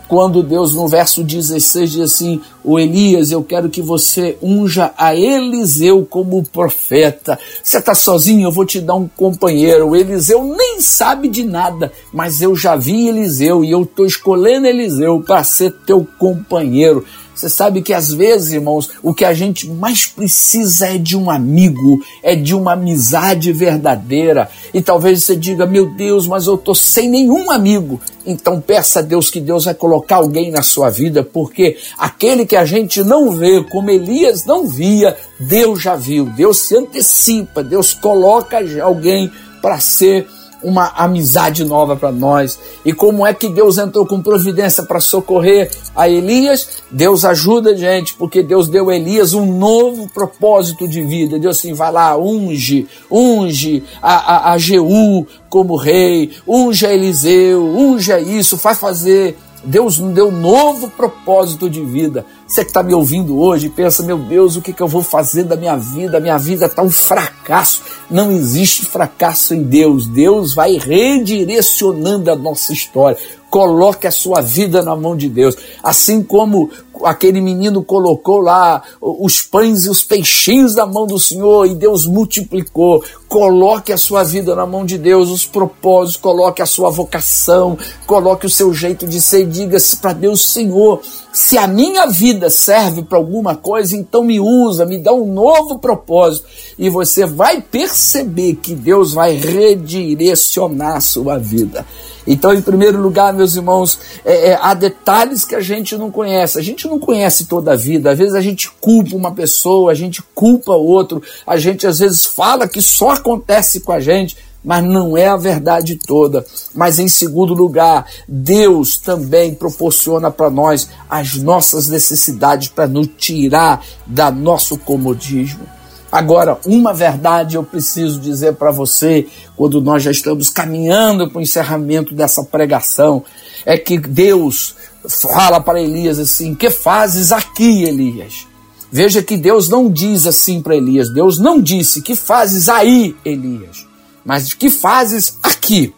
quando 0.09 0.43
Deus, 0.43 0.73
no 0.73 0.85
verso 0.85 1.23
16, 1.23 1.91
diz 1.91 2.01
assim: 2.01 2.41
O 2.69 2.77
Elias, 2.77 3.31
eu 3.31 3.41
quero 3.41 3.69
que 3.69 3.81
você 3.81 4.37
unja 4.43 4.91
a 4.97 5.15
Eliseu 5.15 6.05
como 6.05 6.43
profeta. 6.43 7.39
Você 7.63 7.77
está 7.77 7.95
sozinho, 7.95 8.45
eu 8.45 8.51
vou 8.51 8.65
te 8.65 8.81
dar 8.81 8.95
um 8.95 9.07
companheiro. 9.07 9.87
O 9.87 9.95
Eliseu 9.95 10.43
nem 10.43 10.81
sabe 10.81 11.29
de 11.29 11.45
nada, 11.45 11.93
mas 12.11 12.41
eu 12.41 12.57
já 12.57 12.75
vi 12.75 13.07
Eliseu 13.07 13.63
e 13.63 13.71
eu 13.71 13.83
estou 13.83 14.05
escolhendo 14.05 14.67
Eliseu 14.67 15.23
para 15.25 15.45
ser 15.45 15.71
teu 15.85 16.05
companheiro. 16.19 17.05
Você 17.37 17.49
sabe 17.49 17.83
que 17.83 17.93
às 17.93 18.11
vezes, 18.11 18.51
irmãos, 18.51 18.89
o 19.03 19.13
que 19.13 19.23
a 19.23 19.31
gente 19.31 19.69
mais 19.69 20.07
precisa 20.07 20.87
é 20.87 20.97
de 20.97 21.15
um 21.15 21.29
amigo, 21.29 22.03
é 22.23 22.35
de 22.35 22.55
uma 22.55 22.73
amizade 22.73 23.53
verdadeira. 23.53 24.49
E 24.73 24.81
talvez 24.81 25.23
você 25.23 25.35
diga, 25.35 25.67
meu 25.67 25.93
Deus, 25.93 26.25
mas 26.25 26.47
eu 26.47 26.55
estou 26.55 26.73
sem 26.73 27.07
nenhum 27.07 27.51
amigo. 27.51 28.01
Então 28.25 28.59
peça 28.59 28.99
a 28.99 29.03
Deus 29.03 29.29
que 29.29 29.39
Deus 29.39 29.65
vai 29.65 29.75
colocar 29.75 30.15
alguém 30.15 30.49
na 30.49 30.63
sua 30.63 30.89
vida, 30.89 31.23
porque 31.23 31.77
aquele 31.97 32.43
que 32.43 32.56
a 32.57 32.65
gente 32.65 33.03
não 33.03 33.31
vê, 33.31 33.63
como 33.63 33.89
Elias 33.89 34.45
não 34.45 34.67
via, 34.67 35.15
Deus 35.39 35.81
já 35.81 35.95
viu. 35.95 36.25
Deus 36.25 36.59
se 36.59 36.75
antecipa, 36.75 37.63
Deus 37.63 37.93
coloca 37.93 38.57
alguém 38.81 39.31
para 39.61 39.79
ser 39.79 40.27
uma 40.63 40.87
amizade 40.95 41.63
nova 41.63 41.95
para 41.95 42.11
nós. 42.11 42.59
E 42.83 42.91
como 42.93 43.25
é 43.25 43.33
que 43.33 43.49
Deus 43.49 43.77
entrou 43.77 44.05
com 44.05 44.21
providência 44.21 44.83
para 44.83 44.99
socorrer 44.99 45.69
a 45.95 46.09
Elias? 46.09 46.83
Deus 46.91 47.23
ajuda 47.25 47.71
a 47.71 47.75
gente, 47.75 48.13
porque 48.15 48.41
Deus 48.41 48.67
deu 48.67 48.89
a 48.89 48.95
Elias 48.95 49.33
um 49.33 49.45
novo 49.57 50.09
propósito 50.09 50.87
de 50.87 51.01
vida. 51.01 51.39
Deus 51.39 51.57
assim, 51.57 51.73
vai 51.73 51.91
lá, 51.91 52.17
unge, 52.17 52.87
unge 53.09 53.83
a, 54.01 54.49
a, 54.49 54.53
a 54.53 54.57
Jeú 54.57 55.25
como 55.49 55.75
rei, 55.75 56.31
unge 56.47 56.85
a 56.85 56.93
Eliseu, 56.93 57.63
unge 57.63 58.11
a 58.11 58.19
isso, 58.19 58.57
faz 58.57 58.77
fazer 58.77 59.37
Deus 59.67 59.99
nos 59.99 60.13
deu 60.13 60.29
um 60.29 60.39
novo 60.39 60.89
propósito 60.89 61.69
de 61.69 61.83
vida. 61.83 62.25
Você 62.47 62.63
que 62.63 62.69
está 62.69 62.81
me 62.81 62.93
ouvindo 62.93 63.37
hoje 63.37 63.67
pensa, 63.67 64.01
meu 64.01 64.17
Deus, 64.17 64.55
o 64.55 64.61
que, 64.61 64.71
que 64.71 64.81
eu 64.81 64.87
vou 64.87 65.03
fazer 65.03 65.43
da 65.43 65.57
minha 65.57 65.75
vida? 65.75 66.21
Minha 66.21 66.37
vida 66.37 66.67
está 66.67 66.81
um 66.81 66.89
fracasso. 66.89 67.81
Não 68.09 68.31
existe 68.31 68.85
fracasso 68.85 69.53
em 69.53 69.61
Deus. 69.61 70.07
Deus 70.07 70.53
vai 70.53 70.77
redirecionando 70.77 72.31
a 72.31 72.35
nossa 72.37 72.71
história. 72.71 73.17
Coloque 73.49 74.07
a 74.07 74.11
sua 74.11 74.39
vida 74.39 74.81
na 74.81 74.95
mão 74.95 75.17
de 75.17 75.27
Deus. 75.27 75.57
Assim 75.83 76.23
como 76.23 76.69
aquele 77.03 77.41
menino 77.41 77.83
colocou 77.83 78.39
lá 78.39 78.81
os 79.01 79.41
pães 79.41 79.85
e 79.85 79.89
os 79.89 80.03
peixinhos 80.03 80.75
na 80.75 80.85
mão 80.85 81.05
do 81.07 81.19
Senhor 81.19 81.65
e 81.65 81.75
Deus 81.75 82.05
multiplicou. 82.05 83.03
Coloque 83.27 83.91
a 83.91 83.97
sua 83.97 84.23
vida 84.23 84.55
na 84.55 84.65
mão 84.65 84.85
de 84.85 84.97
Deus, 84.97 85.29
os 85.29 85.45
propósitos, 85.45 86.21
coloque 86.21 86.61
a 86.61 86.65
sua 86.65 86.89
vocação, 86.89 87.77
coloque 88.05 88.45
o 88.45 88.49
seu 88.49 88.73
jeito 88.73 89.05
de 89.05 89.19
ser, 89.19 89.45
diga 89.47 89.77
para 90.01 90.13
Deus, 90.13 90.47
Senhor, 90.53 91.01
se 91.31 91.55
a 91.57 91.67
minha 91.67 92.07
vida 92.07 92.49
serve 92.49 93.03
para 93.03 93.17
alguma 93.17 93.55
coisa, 93.55 93.95
então 93.95 94.23
me 94.23 94.39
usa, 94.39 94.85
me 94.85 94.97
dá 94.97 95.13
um 95.13 95.31
novo 95.31 95.77
propósito. 95.77 96.47
E 96.79 96.89
você 96.89 97.27
vai 97.27 97.61
perceber 97.61 98.55
que 98.55 98.73
Deus 98.73 99.13
vai 99.13 99.35
redirecionar 99.35 100.95
a 100.95 101.01
sua 101.01 101.37
vida. 101.37 101.85
Então, 102.25 102.53
em 102.53 102.61
primeiro 102.61 102.99
lugar, 102.99 103.33
meus 103.33 103.55
irmãos, 103.55 103.99
é, 104.25 104.49
é, 104.49 104.59
há 104.61 104.73
detalhes 104.73 105.45
que 105.45 105.55
a 105.55 105.61
gente 105.61 105.95
não 105.95 106.11
conhece. 106.11 106.59
A 106.59 106.61
gente 106.61 106.86
não 106.87 106.99
conhece 106.99 107.45
toda 107.45 107.73
a 107.73 107.75
vida. 107.75 108.11
Às 108.11 108.17
vezes 108.17 108.33
a 108.33 108.41
gente 108.41 108.71
culpa 108.81 109.15
uma 109.15 109.31
pessoa, 109.31 109.91
a 109.91 109.95
gente 109.95 110.21
culpa 110.33 110.71
outro, 110.71 111.21
a 111.45 111.57
gente 111.57 111.85
às 111.85 111.99
vezes 111.99 112.25
fala 112.25 112.67
que 112.67 112.81
só 112.81 113.11
acontece 113.11 113.81
com 113.81 113.91
a 113.91 113.99
gente 113.99 114.35
mas 114.67 114.83
não 114.83 115.15
é 115.15 115.27
a 115.27 115.37
verdade 115.37 115.95
toda. 115.95 116.45
Mas 116.73 116.99
em 116.99 117.07
segundo 117.07 117.53
lugar, 117.53 118.05
Deus 118.27 118.97
também 118.97 119.55
proporciona 119.55 120.29
para 120.29 120.49
nós 120.49 120.89
as 121.09 121.35
nossas 121.35 121.87
necessidades 121.87 122.67
para 122.67 122.85
nos 122.85 123.07
tirar 123.17 123.81
da 124.05 124.29
nosso 124.29 124.77
comodismo. 124.77 125.65
Agora, 126.11 126.57
uma 126.65 126.93
verdade 126.93 127.55
eu 127.55 127.63
preciso 127.63 128.19
dizer 128.19 128.55
para 128.55 128.71
você, 128.71 129.27
quando 129.55 129.81
nós 129.81 130.03
já 130.03 130.11
estamos 130.11 130.49
caminhando 130.49 131.29
para 131.29 131.39
o 131.39 131.41
encerramento 131.41 132.13
dessa 132.13 132.43
pregação, 132.43 133.23
é 133.65 133.77
que 133.77 133.97
Deus 133.97 134.75
fala 135.07 135.59
para 135.59 135.81
Elias 135.81 136.19
assim: 136.19 136.53
Que 136.55 136.69
fazes 136.69 137.31
aqui, 137.31 137.83
Elias? 137.83 138.47
Veja 138.91 139.21
que 139.21 139.35
Deus 139.35 139.67
não 139.67 139.91
diz 139.91 140.25
assim 140.25 140.61
para 140.61 140.75
Elias, 140.75 141.09
Deus 141.09 141.37
não 141.37 141.61
disse: 141.61 142.01
Que 142.01 142.15
fazes 142.15 142.69
aí, 142.69 143.15
Elias? 143.23 143.85
Mas 144.25 144.53
que 144.53 144.69
fazes 144.69 145.37
aqui? 145.41 145.93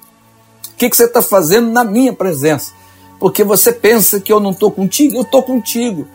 O 0.73 0.77
que, 0.77 0.89
que 0.89 0.95
você 0.95 1.05
está 1.05 1.21
fazendo 1.21 1.71
na 1.71 1.83
minha 1.83 2.13
presença? 2.13 2.71
Porque 3.19 3.43
você 3.43 3.73
pensa 3.73 4.19
que 4.19 4.31
eu 4.31 4.39
não 4.39 4.51
estou 4.51 4.71
contigo, 4.71 5.17
eu 5.17 5.23
estou 5.23 5.43
contigo. 5.43 6.07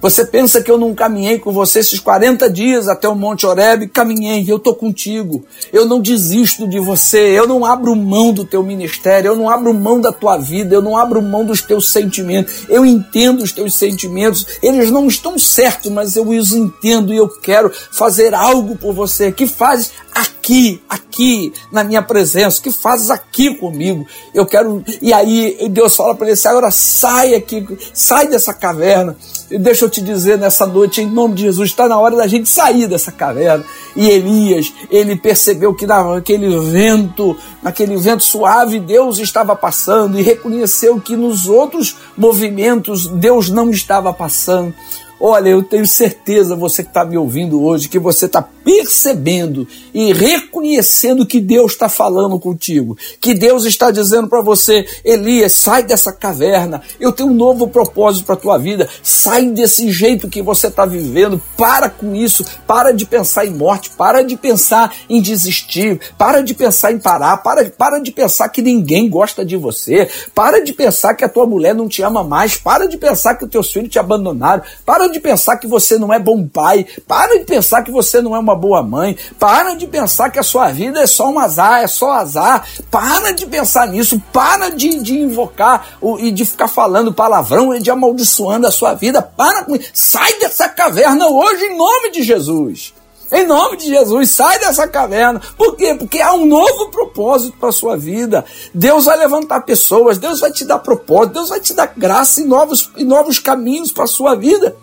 Você 0.00 0.24
pensa 0.24 0.62
que 0.62 0.70
eu 0.70 0.78
não 0.78 0.94
caminhei 0.94 1.38
com 1.38 1.52
você 1.52 1.80
esses 1.80 1.98
40 1.98 2.48
dias 2.48 2.88
até 2.88 3.08
o 3.08 3.16
Monte 3.16 3.44
Oreb? 3.44 3.88
Caminhei, 3.88 4.44
eu 4.46 4.56
estou 4.56 4.74
contigo. 4.74 5.44
Eu 5.72 5.86
não 5.86 6.00
desisto 6.00 6.68
de 6.68 6.78
você, 6.78 7.18
eu 7.18 7.48
não 7.48 7.64
abro 7.64 7.96
mão 7.96 8.32
do 8.32 8.44
teu 8.44 8.62
ministério, 8.62 9.28
eu 9.28 9.36
não 9.36 9.50
abro 9.50 9.74
mão 9.74 10.00
da 10.00 10.12
tua 10.12 10.36
vida, 10.36 10.74
eu 10.74 10.82
não 10.82 10.96
abro 10.96 11.20
mão 11.20 11.44
dos 11.44 11.60
teus 11.62 11.90
sentimentos. 11.90 12.64
Eu 12.68 12.86
entendo 12.86 13.42
os 13.42 13.50
teus 13.50 13.74
sentimentos, 13.74 14.46
eles 14.62 14.90
não 14.90 15.08
estão 15.08 15.36
certos, 15.38 15.90
mas 15.90 16.14
eu 16.14 16.28
os 16.28 16.52
entendo 16.52 17.12
e 17.12 17.16
eu 17.16 17.28
quero 17.28 17.72
fazer 17.90 18.34
algo 18.34 18.76
por 18.76 18.94
você. 18.94 19.32
Que 19.32 19.48
faz 19.48 19.90
aqui, 20.14 20.80
aqui, 20.88 21.52
na 21.72 21.82
minha 21.82 22.02
presença, 22.02 22.62
que 22.62 22.70
fazes 22.70 23.10
aqui 23.10 23.54
comigo. 23.54 24.06
Eu 24.32 24.46
quero. 24.46 24.84
E 25.02 25.12
aí 25.12 25.68
Deus 25.70 25.96
fala 25.96 26.14
para 26.14 26.30
ele: 26.30 26.40
agora 26.44 26.70
sai 26.70 27.34
aqui, 27.34 27.66
sai 27.92 28.28
dessa 28.28 28.54
caverna. 28.54 29.16
E 29.50 29.58
deixa 29.58 29.86
eu 29.86 29.90
te 29.90 30.02
dizer 30.02 30.36
nessa 30.36 30.66
noite, 30.66 31.00
em 31.00 31.06
nome 31.06 31.34
de 31.34 31.42
Jesus, 31.42 31.70
está 31.70 31.88
na 31.88 31.98
hora 31.98 32.16
da 32.16 32.26
gente 32.26 32.48
sair 32.48 32.86
dessa 32.86 33.10
caverna. 33.10 33.64
E 33.96 34.06
Elias, 34.08 34.72
ele 34.90 35.16
percebeu 35.16 35.74
que 35.74 35.86
naquele 35.86 36.58
vento, 36.58 37.36
naquele 37.62 37.96
vento 37.96 38.24
suave, 38.24 38.78
Deus 38.78 39.18
estava 39.18 39.56
passando 39.56 40.18
e 40.18 40.22
reconheceu 40.22 41.00
que 41.00 41.16
nos 41.16 41.48
outros 41.48 41.96
movimentos 42.16 43.06
Deus 43.06 43.48
não 43.48 43.70
estava 43.70 44.12
passando. 44.12 44.74
Olha, 45.20 45.48
eu 45.48 45.64
tenho 45.64 45.86
certeza, 45.86 46.54
você 46.54 46.84
que 46.84 46.90
está 46.90 47.04
me 47.04 47.18
ouvindo 47.18 47.60
hoje, 47.60 47.88
que 47.88 47.98
você 47.98 48.26
está 48.26 48.40
percebendo 48.40 49.66
e 49.92 50.12
reconhecendo 50.12 51.26
que 51.26 51.40
Deus 51.40 51.72
está 51.72 51.88
falando 51.88 52.38
contigo, 52.38 52.96
que 53.20 53.34
Deus 53.34 53.64
está 53.64 53.90
dizendo 53.90 54.28
para 54.28 54.40
você, 54.40 54.86
Elias, 55.04 55.54
sai 55.54 55.82
dessa 55.82 56.12
caverna, 56.12 56.82
eu 57.00 57.10
tenho 57.10 57.30
um 57.30 57.34
novo 57.34 57.66
propósito 57.66 58.26
para 58.26 58.34
a 58.34 58.38
tua 58.38 58.58
vida, 58.58 58.88
sai 59.02 59.46
desse 59.48 59.90
jeito 59.90 60.28
que 60.28 60.40
você 60.40 60.68
está 60.68 60.86
vivendo, 60.86 61.42
para 61.56 61.90
com 61.90 62.14
isso, 62.14 62.44
para 62.66 62.92
de 62.92 63.04
pensar 63.04 63.44
em 63.44 63.50
morte, 63.50 63.90
para 63.90 64.22
de 64.22 64.36
pensar 64.36 64.94
em 65.08 65.20
desistir, 65.20 65.98
para 66.16 66.42
de 66.42 66.54
pensar 66.54 66.92
em 66.92 66.98
parar, 66.98 67.38
para, 67.38 67.64
para 67.70 67.98
de 67.98 68.12
pensar 68.12 68.48
que 68.50 68.62
ninguém 68.62 69.08
gosta 69.08 69.44
de 69.44 69.56
você, 69.56 70.08
para 70.32 70.62
de 70.62 70.72
pensar 70.72 71.14
que 71.14 71.24
a 71.24 71.28
tua 71.28 71.46
mulher 71.46 71.74
não 71.74 71.88
te 71.88 72.02
ama 72.02 72.22
mais, 72.22 72.56
para 72.56 72.86
de 72.86 72.96
pensar 72.96 73.34
que 73.34 73.44
os 73.44 73.50
teus 73.50 73.72
filhos 73.72 73.90
te 73.90 73.98
abandonaram, 73.98 74.62
para 74.84 75.07
para 75.08 75.12
de 75.12 75.20
pensar 75.20 75.56
que 75.56 75.66
você 75.66 75.98
não 75.98 76.12
é 76.12 76.18
bom 76.18 76.46
pai. 76.46 76.86
Para 77.06 77.38
de 77.38 77.44
pensar 77.44 77.82
que 77.82 77.90
você 77.90 78.20
não 78.20 78.36
é 78.36 78.38
uma 78.38 78.54
boa 78.54 78.82
mãe. 78.82 79.16
Para 79.38 79.74
de 79.74 79.86
pensar 79.86 80.30
que 80.30 80.38
a 80.38 80.42
sua 80.42 80.70
vida 80.70 81.00
é 81.00 81.06
só 81.06 81.30
um 81.30 81.38
azar, 81.38 81.82
é 81.82 81.86
só 81.86 82.12
azar. 82.12 82.66
Para 82.90 83.32
de 83.32 83.46
pensar 83.46 83.88
nisso. 83.88 84.22
Para 84.32 84.70
de, 84.70 85.02
de 85.02 85.18
invocar 85.18 85.96
o, 86.00 86.18
e 86.18 86.30
de 86.30 86.44
ficar 86.44 86.68
falando 86.68 87.12
palavrão 87.12 87.74
e 87.74 87.80
de 87.80 87.90
amaldiçoando 87.90 88.66
a 88.66 88.70
sua 88.70 88.94
vida. 88.94 89.22
Para 89.22 89.64
com 89.64 89.78
Sai 89.92 90.38
dessa 90.38 90.68
caverna 90.68 91.26
hoje 91.26 91.64
em 91.64 91.76
nome 91.76 92.10
de 92.10 92.22
Jesus. 92.22 92.92
Em 93.30 93.46
nome 93.46 93.76
de 93.76 93.88
Jesus, 93.88 94.30
sai 94.30 94.58
dessa 94.58 94.88
caverna. 94.88 95.40
Por 95.56 95.76
quê? 95.76 95.94
Porque 95.94 96.18
há 96.18 96.32
um 96.32 96.46
novo 96.46 96.90
propósito 96.90 97.58
para 97.58 97.68
a 97.68 97.72
sua 97.72 97.94
vida. 97.94 98.42
Deus 98.72 99.04
vai 99.04 99.18
levantar 99.18 99.60
pessoas, 99.60 100.16
Deus 100.16 100.40
vai 100.40 100.50
te 100.50 100.64
dar 100.64 100.78
propósito, 100.78 101.34
Deus 101.34 101.50
vai 101.50 101.60
te 101.60 101.74
dar 101.74 101.92
graça 101.94 102.40
e 102.40 102.44
novos, 102.44 102.90
e 102.96 103.04
novos 103.04 103.38
caminhos 103.38 103.92
para 103.92 104.04
a 104.04 104.08
sua 104.08 104.34
vida. 104.34 104.74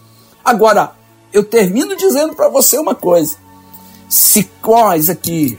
Agora, 0.45 0.91
eu 1.34 1.43
termino 1.43 1.95
dizendo 1.95 2.36
para 2.36 2.47
você 2.47 2.77
uma 2.77 2.93
coisa. 2.93 3.36
Se 4.08 4.47
nós 4.62 5.10
aqui 5.10 5.58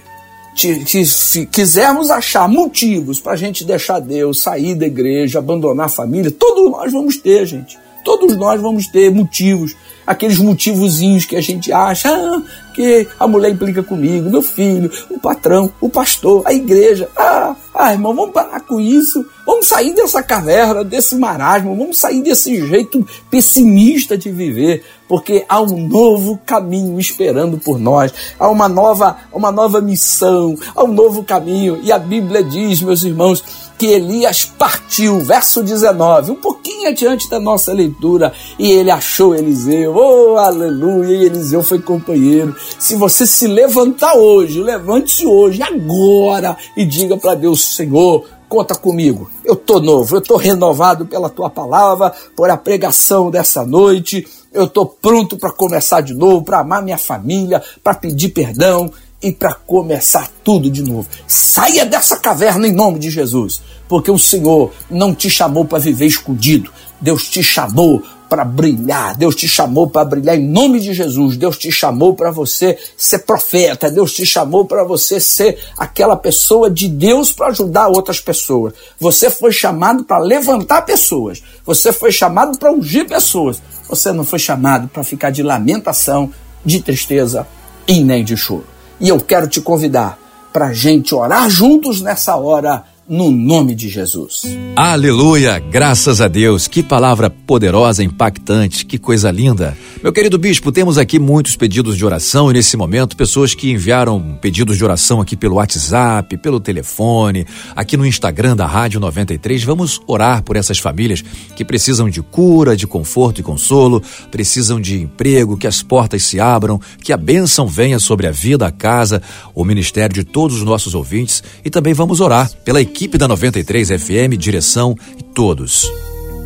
se 1.04 1.44
quisermos 1.44 2.10
achar 2.10 2.48
motivos 2.48 3.20
para 3.20 3.32
a 3.32 3.36
gente 3.36 3.62
deixar 3.62 4.00
Deus, 4.00 4.40
sair 4.40 4.74
da 4.74 4.86
igreja, 4.86 5.38
abandonar 5.38 5.86
a 5.86 5.90
família, 5.90 6.30
todos 6.30 6.70
nós 6.70 6.90
vamos 6.90 7.18
ter, 7.18 7.44
gente. 7.44 7.78
Todos 8.02 8.36
nós 8.36 8.60
vamos 8.60 8.86
ter 8.86 9.10
motivos, 9.10 9.76
aqueles 10.06 10.38
motivozinhos 10.38 11.26
que 11.26 11.36
a 11.36 11.42
gente 11.42 11.72
acha 11.72 12.08
ah, 12.08 12.42
que 12.76 13.08
a 13.18 13.26
mulher 13.26 13.50
implica 13.50 13.82
comigo, 13.82 14.28
meu 14.28 14.42
filho, 14.42 14.90
o 15.08 15.18
patrão, 15.18 15.72
o 15.80 15.88
pastor, 15.88 16.42
a 16.44 16.52
igreja. 16.52 17.08
Ah, 17.16 17.56
ah, 17.74 17.92
irmão, 17.92 18.14
vamos 18.14 18.34
parar 18.34 18.60
com 18.60 18.78
isso. 18.78 19.24
Vamos 19.46 19.66
sair 19.66 19.94
dessa 19.94 20.22
caverna, 20.22 20.84
desse 20.84 21.16
marasmo, 21.16 21.74
vamos 21.74 21.96
sair 21.96 22.22
desse 22.22 22.66
jeito 22.68 23.06
pessimista 23.30 24.18
de 24.18 24.30
viver, 24.30 24.84
porque 25.08 25.46
há 25.48 25.58
um 25.62 25.88
novo 25.88 26.38
caminho 26.44 27.00
esperando 27.00 27.56
por 27.56 27.78
nós, 27.78 28.12
há 28.38 28.48
uma 28.48 28.68
nova, 28.68 29.16
uma 29.32 29.50
nova 29.50 29.80
missão, 29.80 30.54
há 30.74 30.84
um 30.84 30.92
novo 30.92 31.24
caminho. 31.24 31.80
E 31.82 31.90
a 31.90 31.98
Bíblia 31.98 32.42
diz, 32.42 32.82
meus 32.82 33.02
irmãos, 33.02 33.42
que 33.78 33.86
Elias 33.86 34.44
partiu, 34.44 35.20
verso 35.20 35.62
19, 35.62 36.32
um 36.32 36.36
pouquinho 36.36 36.88
adiante 36.88 37.28
da 37.28 37.38
nossa 37.38 37.72
leitura, 37.72 38.32
e 38.58 38.70
ele 38.70 38.90
achou 38.90 39.34
Eliseu, 39.34 39.94
oh 39.94 40.38
aleluia, 40.38 41.16
e 41.16 41.24
Eliseu 41.26 41.62
foi 41.62 41.78
companheiro. 41.80 42.54
Se 42.78 42.96
você 42.96 43.26
se 43.26 43.46
levantar 43.46 44.14
hoje, 44.14 44.62
levante-se 44.62 45.26
hoje, 45.26 45.62
agora, 45.62 46.56
e 46.76 46.84
diga 46.84 47.16
para 47.16 47.34
Deus: 47.34 47.76
Senhor, 47.76 48.24
conta 48.48 48.74
comigo. 48.74 49.30
Eu 49.44 49.54
estou 49.54 49.80
novo, 49.80 50.16
eu 50.16 50.20
estou 50.20 50.36
renovado 50.36 51.06
pela 51.06 51.28
tua 51.28 51.50
palavra, 51.50 52.12
por 52.34 52.50
a 52.50 52.56
pregação 52.56 53.30
dessa 53.30 53.64
noite. 53.64 54.26
Eu 54.52 54.64
estou 54.64 54.86
pronto 54.86 55.36
para 55.36 55.52
começar 55.52 56.00
de 56.00 56.14
novo, 56.14 56.42
para 56.42 56.60
amar 56.60 56.82
minha 56.82 56.96
família, 56.96 57.62
para 57.84 57.94
pedir 57.94 58.30
perdão 58.30 58.90
e 59.22 59.32
para 59.32 59.54
começar 59.54 60.30
tudo 60.44 60.70
de 60.70 60.82
novo. 60.82 61.08
Saia 61.26 61.84
dessa 61.86 62.16
caverna 62.16 62.68
em 62.68 62.72
nome 62.72 62.98
de 62.98 63.10
Jesus, 63.10 63.62
porque 63.88 64.10
o 64.10 64.18
Senhor 64.18 64.72
não 64.90 65.14
te 65.14 65.30
chamou 65.30 65.64
para 65.64 65.78
viver 65.78 66.06
escondido. 66.06 66.70
Deus 67.00 67.28
te 67.28 67.42
chamou 67.42 68.02
para 68.28 68.44
brilhar, 68.44 69.16
Deus 69.16 69.34
te 69.34 69.46
chamou 69.46 69.88
para 69.88 70.04
brilhar 70.04 70.36
em 70.36 70.46
nome 70.46 70.80
de 70.80 70.92
Jesus, 70.92 71.36
Deus 71.36 71.56
te 71.56 71.70
chamou 71.70 72.14
para 72.14 72.30
você 72.30 72.76
ser 72.96 73.20
profeta, 73.20 73.90
Deus 73.90 74.12
te 74.12 74.26
chamou 74.26 74.64
para 74.64 74.82
você 74.82 75.20
ser 75.20 75.58
aquela 75.78 76.16
pessoa 76.16 76.68
de 76.68 76.88
Deus 76.88 77.32
para 77.32 77.48
ajudar 77.48 77.88
outras 77.88 78.20
pessoas. 78.20 78.72
Você 78.98 79.30
foi 79.30 79.52
chamado 79.52 80.04
para 80.04 80.18
levantar 80.18 80.82
pessoas, 80.82 81.42
você 81.64 81.92
foi 81.92 82.10
chamado 82.10 82.58
para 82.58 82.72
ungir 82.72 83.06
pessoas, 83.06 83.62
você 83.88 84.12
não 84.12 84.24
foi 84.24 84.38
chamado 84.38 84.88
para 84.88 85.04
ficar 85.04 85.30
de 85.30 85.42
lamentação, 85.42 86.32
de 86.64 86.80
tristeza 86.80 87.46
e 87.86 88.02
nem 88.02 88.24
de 88.24 88.36
choro. 88.36 88.75
E 89.00 89.08
eu 89.08 89.20
quero 89.20 89.46
te 89.46 89.60
convidar 89.60 90.18
para 90.52 90.68
a 90.68 90.72
gente 90.72 91.14
orar 91.14 91.50
juntos 91.50 92.00
nessa 92.00 92.36
hora 92.36 92.84
no 93.08 93.30
nome 93.30 93.74
de 93.74 93.88
Jesus. 93.88 94.42
Aleluia, 94.74 95.58
graças 95.58 96.20
a 96.20 96.26
Deus. 96.26 96.66
Que 96.66 96.82
palavra 96.82 97.30
poderosa, 97.30 98.02
impactante, 98.02 98.84
que 98.84 98.98
coisa 98.98 99.30
linda. 99.30 99.76
Meu 100.02 100.12
querido 100.12 100.38
bispo, 100.38 100.72
temos 100.72 100.98
aqui 100.98 101.18
muitos 101.18 101.56
pedidos 101.56 101.96
de 101.96 102.04
oração 102.04 102.50
e 102.50 102.54
nesse 102.54 102.76
momento 102.76 103.16
pessoas 103.16 103.54
que 103.54 103.70
enviaram 103.70 104.36
pedidos 104.40 104.76
de 104.76 104.84
oração 104.84 105.20
aqui 105.20 105.36
pelo 105.36 105.56
WhatsApp, 105.56 106.36
pelo 106.38 106.58
telefone, 106.58 107.46
aqui 107.74 107.96
no 107.96 108.04
Instagram 108.04 108.56
da 108.56 108.66
Rádio 108.66 108.98
93. 108.98 109.62
Vamos 109.62 110.00
orar 110.06 110.42
por 110.42 110.56
essas 110.56 110.78
famílias 110.78 111.22
que 111.54 111.64
precisam 111.64 112.10
de 112.10 112.20
cura, 112.22 112.76
de 112.76 112.86
conforto 112.86 113.40
e 113.40 113.44
consolo, 113.44 114.02
precisam 114.30 114.80
de 114.80 115.00
emprego, 115.00 115.56
que 115.56 115.66
as 115.66 115.82
portas 115.82 116.24
se 116.24 116.40
abram, 116.40 116.80
que 117.02 117.12
a 117.12 117.16
bênção 117.16 117.66
venha 117.66 117.98
sobre 117.98 118.26
a 118.26 118.32
vida, 118.32 118.66
a 118.66 118.72
casa, 118.72 119.22
o 119.54 119.64
ministério 119.64 120.14
de 120.14 120.24
todos 120.24 120.56
os 120.56 120.64
nossos 120.64 120.94
ouvintes 120.94 121.42
e 121.64 121.70
também 121.70 121.94
vamos 121.94 122.20
orar 122.20 122.50
pela 122.64 122.80
equipe 122.80 122.95
equipe 122.96 123.18
da 123.18 123.28
93 123.28 123.90
FM, 123.90 124.38
direção 124.38 124.96
e 125.18 125.22
todos. 125.22 125.92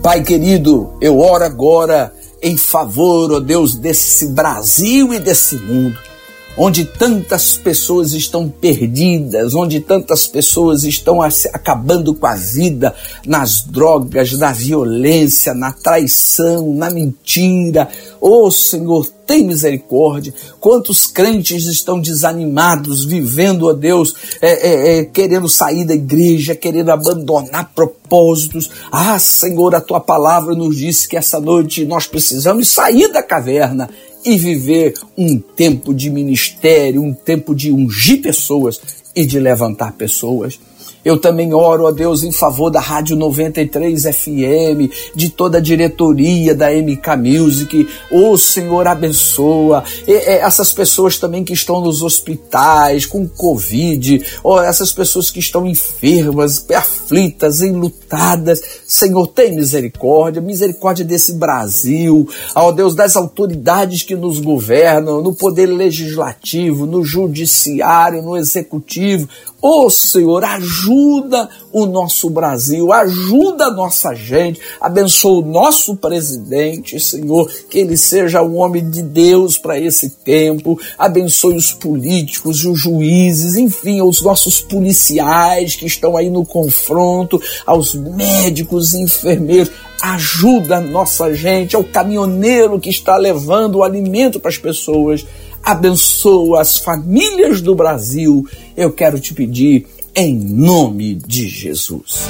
Pai 0.02 0.20
querido, 0.24 0.92
eu 1.00 1.20
oro 1.20 1.44
agora 1.44 2.12
em 2.42 2.56
favor, 2.56 3.30
ó 3.30 3.38
Deus, 3.38 3.76
desse 3.76 4.26
Brasil 4.26 5.14
e 5.14 5.20
desse 5.20 5.54
mundo 5.56 6.09
onde 6.56 6.84
tantas 6.84 7.56
pessoas 7.56 8.12
estão 8.12 8.48
perdidas, 8.48 9.54
onde 9.54 9.80
tantas 9.80 10.26
pessoas 10.26 10.84
estão 10.84 11.22
acabando 11.22 12.14
com 12.14 12.26
a 12.26 12.34
vida 12.34 12.94
nas 13.26 13.62
drogas, 13.62 14.32
na 14.32 14.52
violência, 14.52 15.54
na 15.54 15.72
traição, 15.72 16.74
na 16.74 16.90
mentira. 16.90 17.88
Oh 18.20 18.50
Senhor, 18.50 19.06
tem 19.26 19.44
misericórdia. 19.44 20.34
Quantos 20.58 21.06
crentes 21.06 21.66
estão 21.66 22.00
desanimados, 22.00 23.04
vivendo, 23.04 23.66
ó 23.66 23.70
oh 23.70 23.74
Deus, 23.74 24.14
é, 24.42 24.50
é, 24.50 24.98
é, 24.98 25.04
querendo 25.04 25.48
sair 25.48 25.84
da 25.84 25.94
igreja, 25.94 26.54
querendo 26.54 26.90
abandonar 26.90 27.70
propósitos. 27.74 28.68
Ah, 28.90 29.18
Senhor, 29.18 29.74
a 29.74 29.80
tua 29.80 30.00
palavra 30.00 30.54
nos 30.54 30.76
disse 30.76 31.08
que 31.08 31.16
essa 31.16 31.40
noite 31.40 31.84
nós 31.84 32.06
precisamos 32.06 32.68
sair 32.68 33.08
da 33.12 33.22
caverna 33.22 33.88
e 34.24 34.36
viver 34.36 34.94
um 35.16 35.38
tempo 35.38 35.94
de 35.94 36.10
ministério, 36.10 37.02
um 37.02 37.12
tempo 37.12 37.54
de 37.54 37.70
ungir 37.70 38.20
pessoas 38.20 38.80
e 39.14 39.24
de 39.24 39.38
levantar 39.38 39.92
pessoas. 39.92 40.58
Eu 41.04 41.18
também 41.18 41.54
oro 41.54 41.86
a 41.86 41.90
Deus 41.90 42.22
em 42.22 42.32
favor 42.32 42.70
da 42.70 42.80
Rádio 42.80 43.16
93 43.16 44.02
FM, 44.02 44.92
de 45.14 45.30
toda 45.30 45.58
a 45.58 45.60
diretoria 45.60 46.54
da 46.54 46.70
MK 46.70 47.16
Music. 47.16 47.88
O 48.10 48.36
Senhor 48.36 48.86
abençoa 48.86 49.82
e, 50.06 50.12
e, 50.12 50.38
essas 50.38 50.72
pessoas 50.72 51.16
também 51.16 51.42
que 51.42 51.54
estão 51.54 51.80
nos 51.80 52.02
hospitais 52.02 53.06
com 53.06 53.26
Covid, 53.26 54.22
ou 54.42 54.62
essas 54.62 54.92
pessoas 54.92 55.30
que 55.30 55.38
estão 55.38 55.66
enfermas, 55.66 56.66
aflitas, 56.70 57.62
enlutadas. 57.62 58.60
Senhor, 58.86 59.26
tem 59.28 59.54
misericórdia, 59.54 60.42
misericórdia 60.42 61.04
desse 61.04 61.34
Brasil, 61.34 62.28
ó 62.54 62.70
Deus, 62.72 62.94
das 62.94 63.16
autoridades 63.16 64.02
que 64.02 64.14
nos 64.14 64.38
governam, 64.38 65.22
no 65.22 65.34
poder 65.34 65.66
legislativo, 65.66 66.84
no 66.84 67.04
judiciário, 67.04 68.22
no 68.22 68.36
executivo. 68.36 69.28
Ô 69.62 69.84
oh, 69.84 69.90
Senhor, 69.90 70.42
ajuda 70.42 71.48
o 71.70 71.84
nosso 71.84 72.30
Brasil, 72.30 72.90
ajuda 72.92 73.66
a 73.66 73.70
nossa 73.70 74.14
gente, 74.14 74.58
abençoa 74.80 75.42
o 75.42 75.46
nosso 75.46 75.94
presidente, 75.96 76.98
Senhor, 76.98 77.46
que 77.68 77.78
ele 77.78 77.96
seja 77.96 78.42
um 78.42 78.56
homem 78.56 78.88
de 78.88 79.02
Deus 79.02 79.58
para 79.58 79.78
esse 79.78 80.08
tempo, 80.10 80.80
abençoe 80.96 81.56
os 81.56 81.74
políticos, 81.74 82.64
os 82.64 82.80
juízes, 82.80 83.56
enfim, 83.56 84.00
os 84.00 84.22
nossos 84.22 84.62
policiais 84.62 85.76
que 85.76 85.84
estão 85.84 86.16
aí 86.16 86.30
no 86.30 86.46
confronto, 86.46 87.38
aos 87.66 87.94
médicos 87.94 88.94
e 88.94 89.02
enfermeiros, 89.02 89.70
ajuda 90.02 90.78
a 90.78 90.80
nossa 90.80 91.34
gente, 91.34 91.76
ao 91.76 91.84
caminhoneiro 91.84 92.80
que 92.80 92.88
está 92.88 93.18
levando 93.18 93.76
o 93.76 93.82
alimento 93.82 94.40
para 94.40 94.48
as 94.48 94.56
pessoas 94.56 95.26
abençoa 95.64 96.60
as 96.60 96.78
famílias 96.78 97.60
do 97.60 97.74
Brasil. 97.74 98.46
Eu 98.76 98.92
quero 98.92 99.20
te 99.20 99.34
pedir 99.34 99.86
em 100.14 100.34
nome 100.38 101.14
de 101.14 101.48
Jesus. 101.48 102.28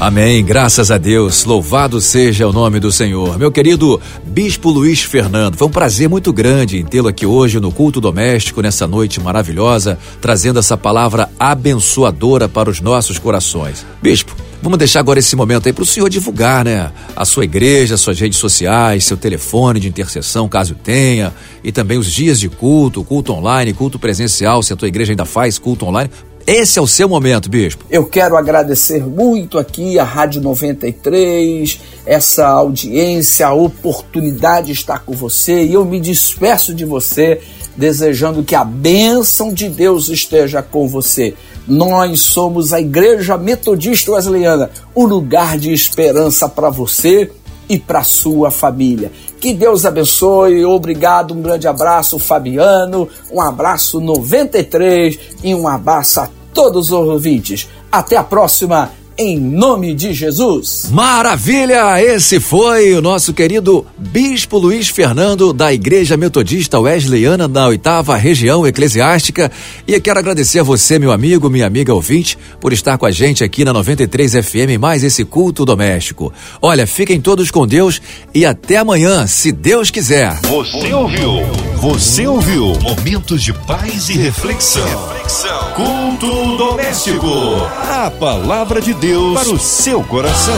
Amém, 0.00 0.44
graças 0.44 0.92
a 0.92 0.96
Deus, 0.96 1.44
louvado 1.44 2.00
seja 2.00 2.46
o 2.46 2.52
nome 2.52 2.78
do 2.78 2.92
Senhor. 2.92 3.36
Meu 3.36 3.50
querido 3.50 4.00
Bispo 4.24 4.70
Luiz 4.70 5.02
Fernando, 5.02 5.56
foi 5.56 5.66
um 5.66 5.72
prazer 5.72 6.08
muito 6.08 6.32
grande 6.32 6.78
em 6.78 6.84
tê-lo 6.84 7.08
aqui 7.08 7.26
hoje 7.26 7.58
no 7.58 7.72
culto 7.72 8.00
doméstico, 8.00 8.62
nessa 8.62 8.86
noite 8.86 9.20
maravilhosa, 9.20 9.98
trazendo 10.20 10.60
essa 10.60 10.76
palavra 10.76 11.28
abençoadora 11.36 12.48
para 12.48 12.70
os 12.70 12.80
nossos 12.80 13.18
corações. 13.18 13.84
Bispo, 14.00 14.36
Vamos 14.60 14.76
deixar 14.76 14.98
agora 14.98 15.20
esse 15.20 15.36
momento 15.36 15.66
aí 15.66 15.72
para 15.72 15.84
o 15.84 15.86
senhor 15.86 16.10
divulgar, 16.10 16.64
né? 16.64 16.90
A 17.14 17.24
sua 17.24 17.44
igreja, 17.44 17.96
suas 17.96 18.18
redes 18.18 18.38
sociais, 18.38 19.04
seu 19.04 19.16
telefone 19.16 19.78
de 19.78 19.88
intercessão, 19.88 20.48
caso 20.48 20.74
tenha, 20.74 21.32
e 21.62 21.70
também 21.70 21.96
os 21.96 22.10
dias 22.10 22.40
de 22.40 22.48
culto, 22.48 23.04
culto 23.04 23.32
online, 23.32 23.72
culto 23.72 24.00
presencial, 24.00 24.60
se 24.62 24.72
a 24.72 24.76
tua 24.76 24.88
igreja 24.88 25.12
ainda 25.12 25.24
faz 25.24 25.58
culto 25.58 25.86
online. 25.86 26.10
Esse 26.44 26.78
é 26.78 26.82
o 26.82 26.86
seu 26.86 27.08
momento, 27.08 27.48
bispo. 27.48 27.84
Eu 27.88 28.06
quero 28.06 28.36
agradecer 28.36 29.06
muito 29.06 29.58
aqui 29.58 29.98
a 29.98 30.02
Rádio 30.02 30.40
93, 30.40 31.78
essa 32.04 32.48
audiência, 32.48 33.46
a 33.46 33.52
oportunidade 33.52 34.68
de 34.68 34.72
estar 34.72 35.00
com 35.00 35.12
você, 35.12 35.64
e 35.64 35.74
eu 35.74 35.84
me 35.84 36.00
despeço 36.00 36.74
de 36.74 36.84
você 36.84 37.40
desejando 37.76 38.42
que 38.42 38.56
a 38.56 38.64
bênção 38.64 39.54
de 39.54 39.68
Deus 39.68 40.08
esteja 40.08 40.62
com 40.62 40.88
você. 40.88 41.34
Nós 41.68 42.20
somos 42.20 42.72
a 42.72 42.80
Igreja 42.80 43.36
Metodista 43.36 44.12
Wesleyana, 44.12 44.70
o 44.94 45.04
lugar 45.04 45.58
de 45.58 45.70
esperança 45.70 46.48
para 46.48 46.70
você 46.70 47.30
e 47.68 47.78
para 47.78 48.02
sua 48.02 48.50
família. 48.50 49.12
Que 49.38 49.52
Deus 49.52 49.84
abençoe, 49.84 50.64
obrigado, 50.64 51.34
um 51.34 51.42
grande 51.42 51.68
abraço, 51.68 52.18
Fabiano, 52.18 53.06
um 53.30 53.40
abraço 53.40 54.00
93 54.00 55.18
e 55.44 55.54
um 55.54 55.68
abraço 55.68 56.20
a 56.20 56.30
todos 56.54 56.90
os 56.90 56.92
ouvintes. 56.92 57.68
Até 57.92 58.16
a 58.16 58.24
próxima 58.24 58.90
em 59.18 59.36
nome 59.36 59.94
de 59.94 60.12
Jesus. 60.14 60.88
Maravilha! 60.92 62.00
Esse 62.00 62.38
foi 62.38 62.94
o 62.94 63.02
nosso 63.02 63.34
querido 63.34 63.84
Bispo 63.98 64.58
Luiz 64.58 64.88
Fernando 64.88 65.52
da 65.52 65.72
Igreja 65.72 66.16
Metodista 66.16 66.78
Wesleyana 66.78 67.48
da 67.48 67.66
oitava 67.66 68.14
região 68.16 68.64
eclesiástica. 68.64 69.50
E 69.88 69.94
eu 69.94 70.00
quero 70.00 70.20
agradecer 70.20 70.60
a 70.60 70.62
você, 70.62 71.00
meu 71.00 71.10
amigo, 71.10 71.50
minha 71.50 71.66
amiga 71.66 71.92
ouvinte, 71.92 72.38
por 72.60 72.72
estar 72.72 72.96
com 72.96 73.06
a 73.06 73.10
gente 73.10 73.42
aqui 73.42 73.64
na 73.64 73.72
93 73.72 74.34
FM, 74.34 74.78
mais 74.78 75.02
esse 75.02 75.24
culto 75.24 75.64
doméstico. 75.64 76.32
Olha, 76.62 76.86
fiquem 76.86 77.20
todos 77.20 77.50
com 77.50 77.66
Deus 77.66 78.00
e 78.32 78.46
até 78.46 78.76
amanhã, 78.76 79.26
se 79.26 79.50
Deus 79.50 79.90
quiser. 79.90 80.38
Você 80.42 80.94
ouviu? 80.94 81.40
Você 81.78 82.24
ouviu? 82.24 82.72
Momentos 82.80 83.42
de 83.42 83.52
paz 83.52 84.08
e 84.10 84.12
reflexão. 84.12 84.86
reflexão. 85.08 85.72
Culto 85.74 86.56
doméstico. 86.56 87.26
A 87.90 88.10
palavra 88.10 88.80
de 88.80 88.94
Deus 88.94 89.07
Deus 89.08 89.32
para 89.32 89.50
o 89.54 89.58
seu 89.58 90.04
coração. 90.04 90.54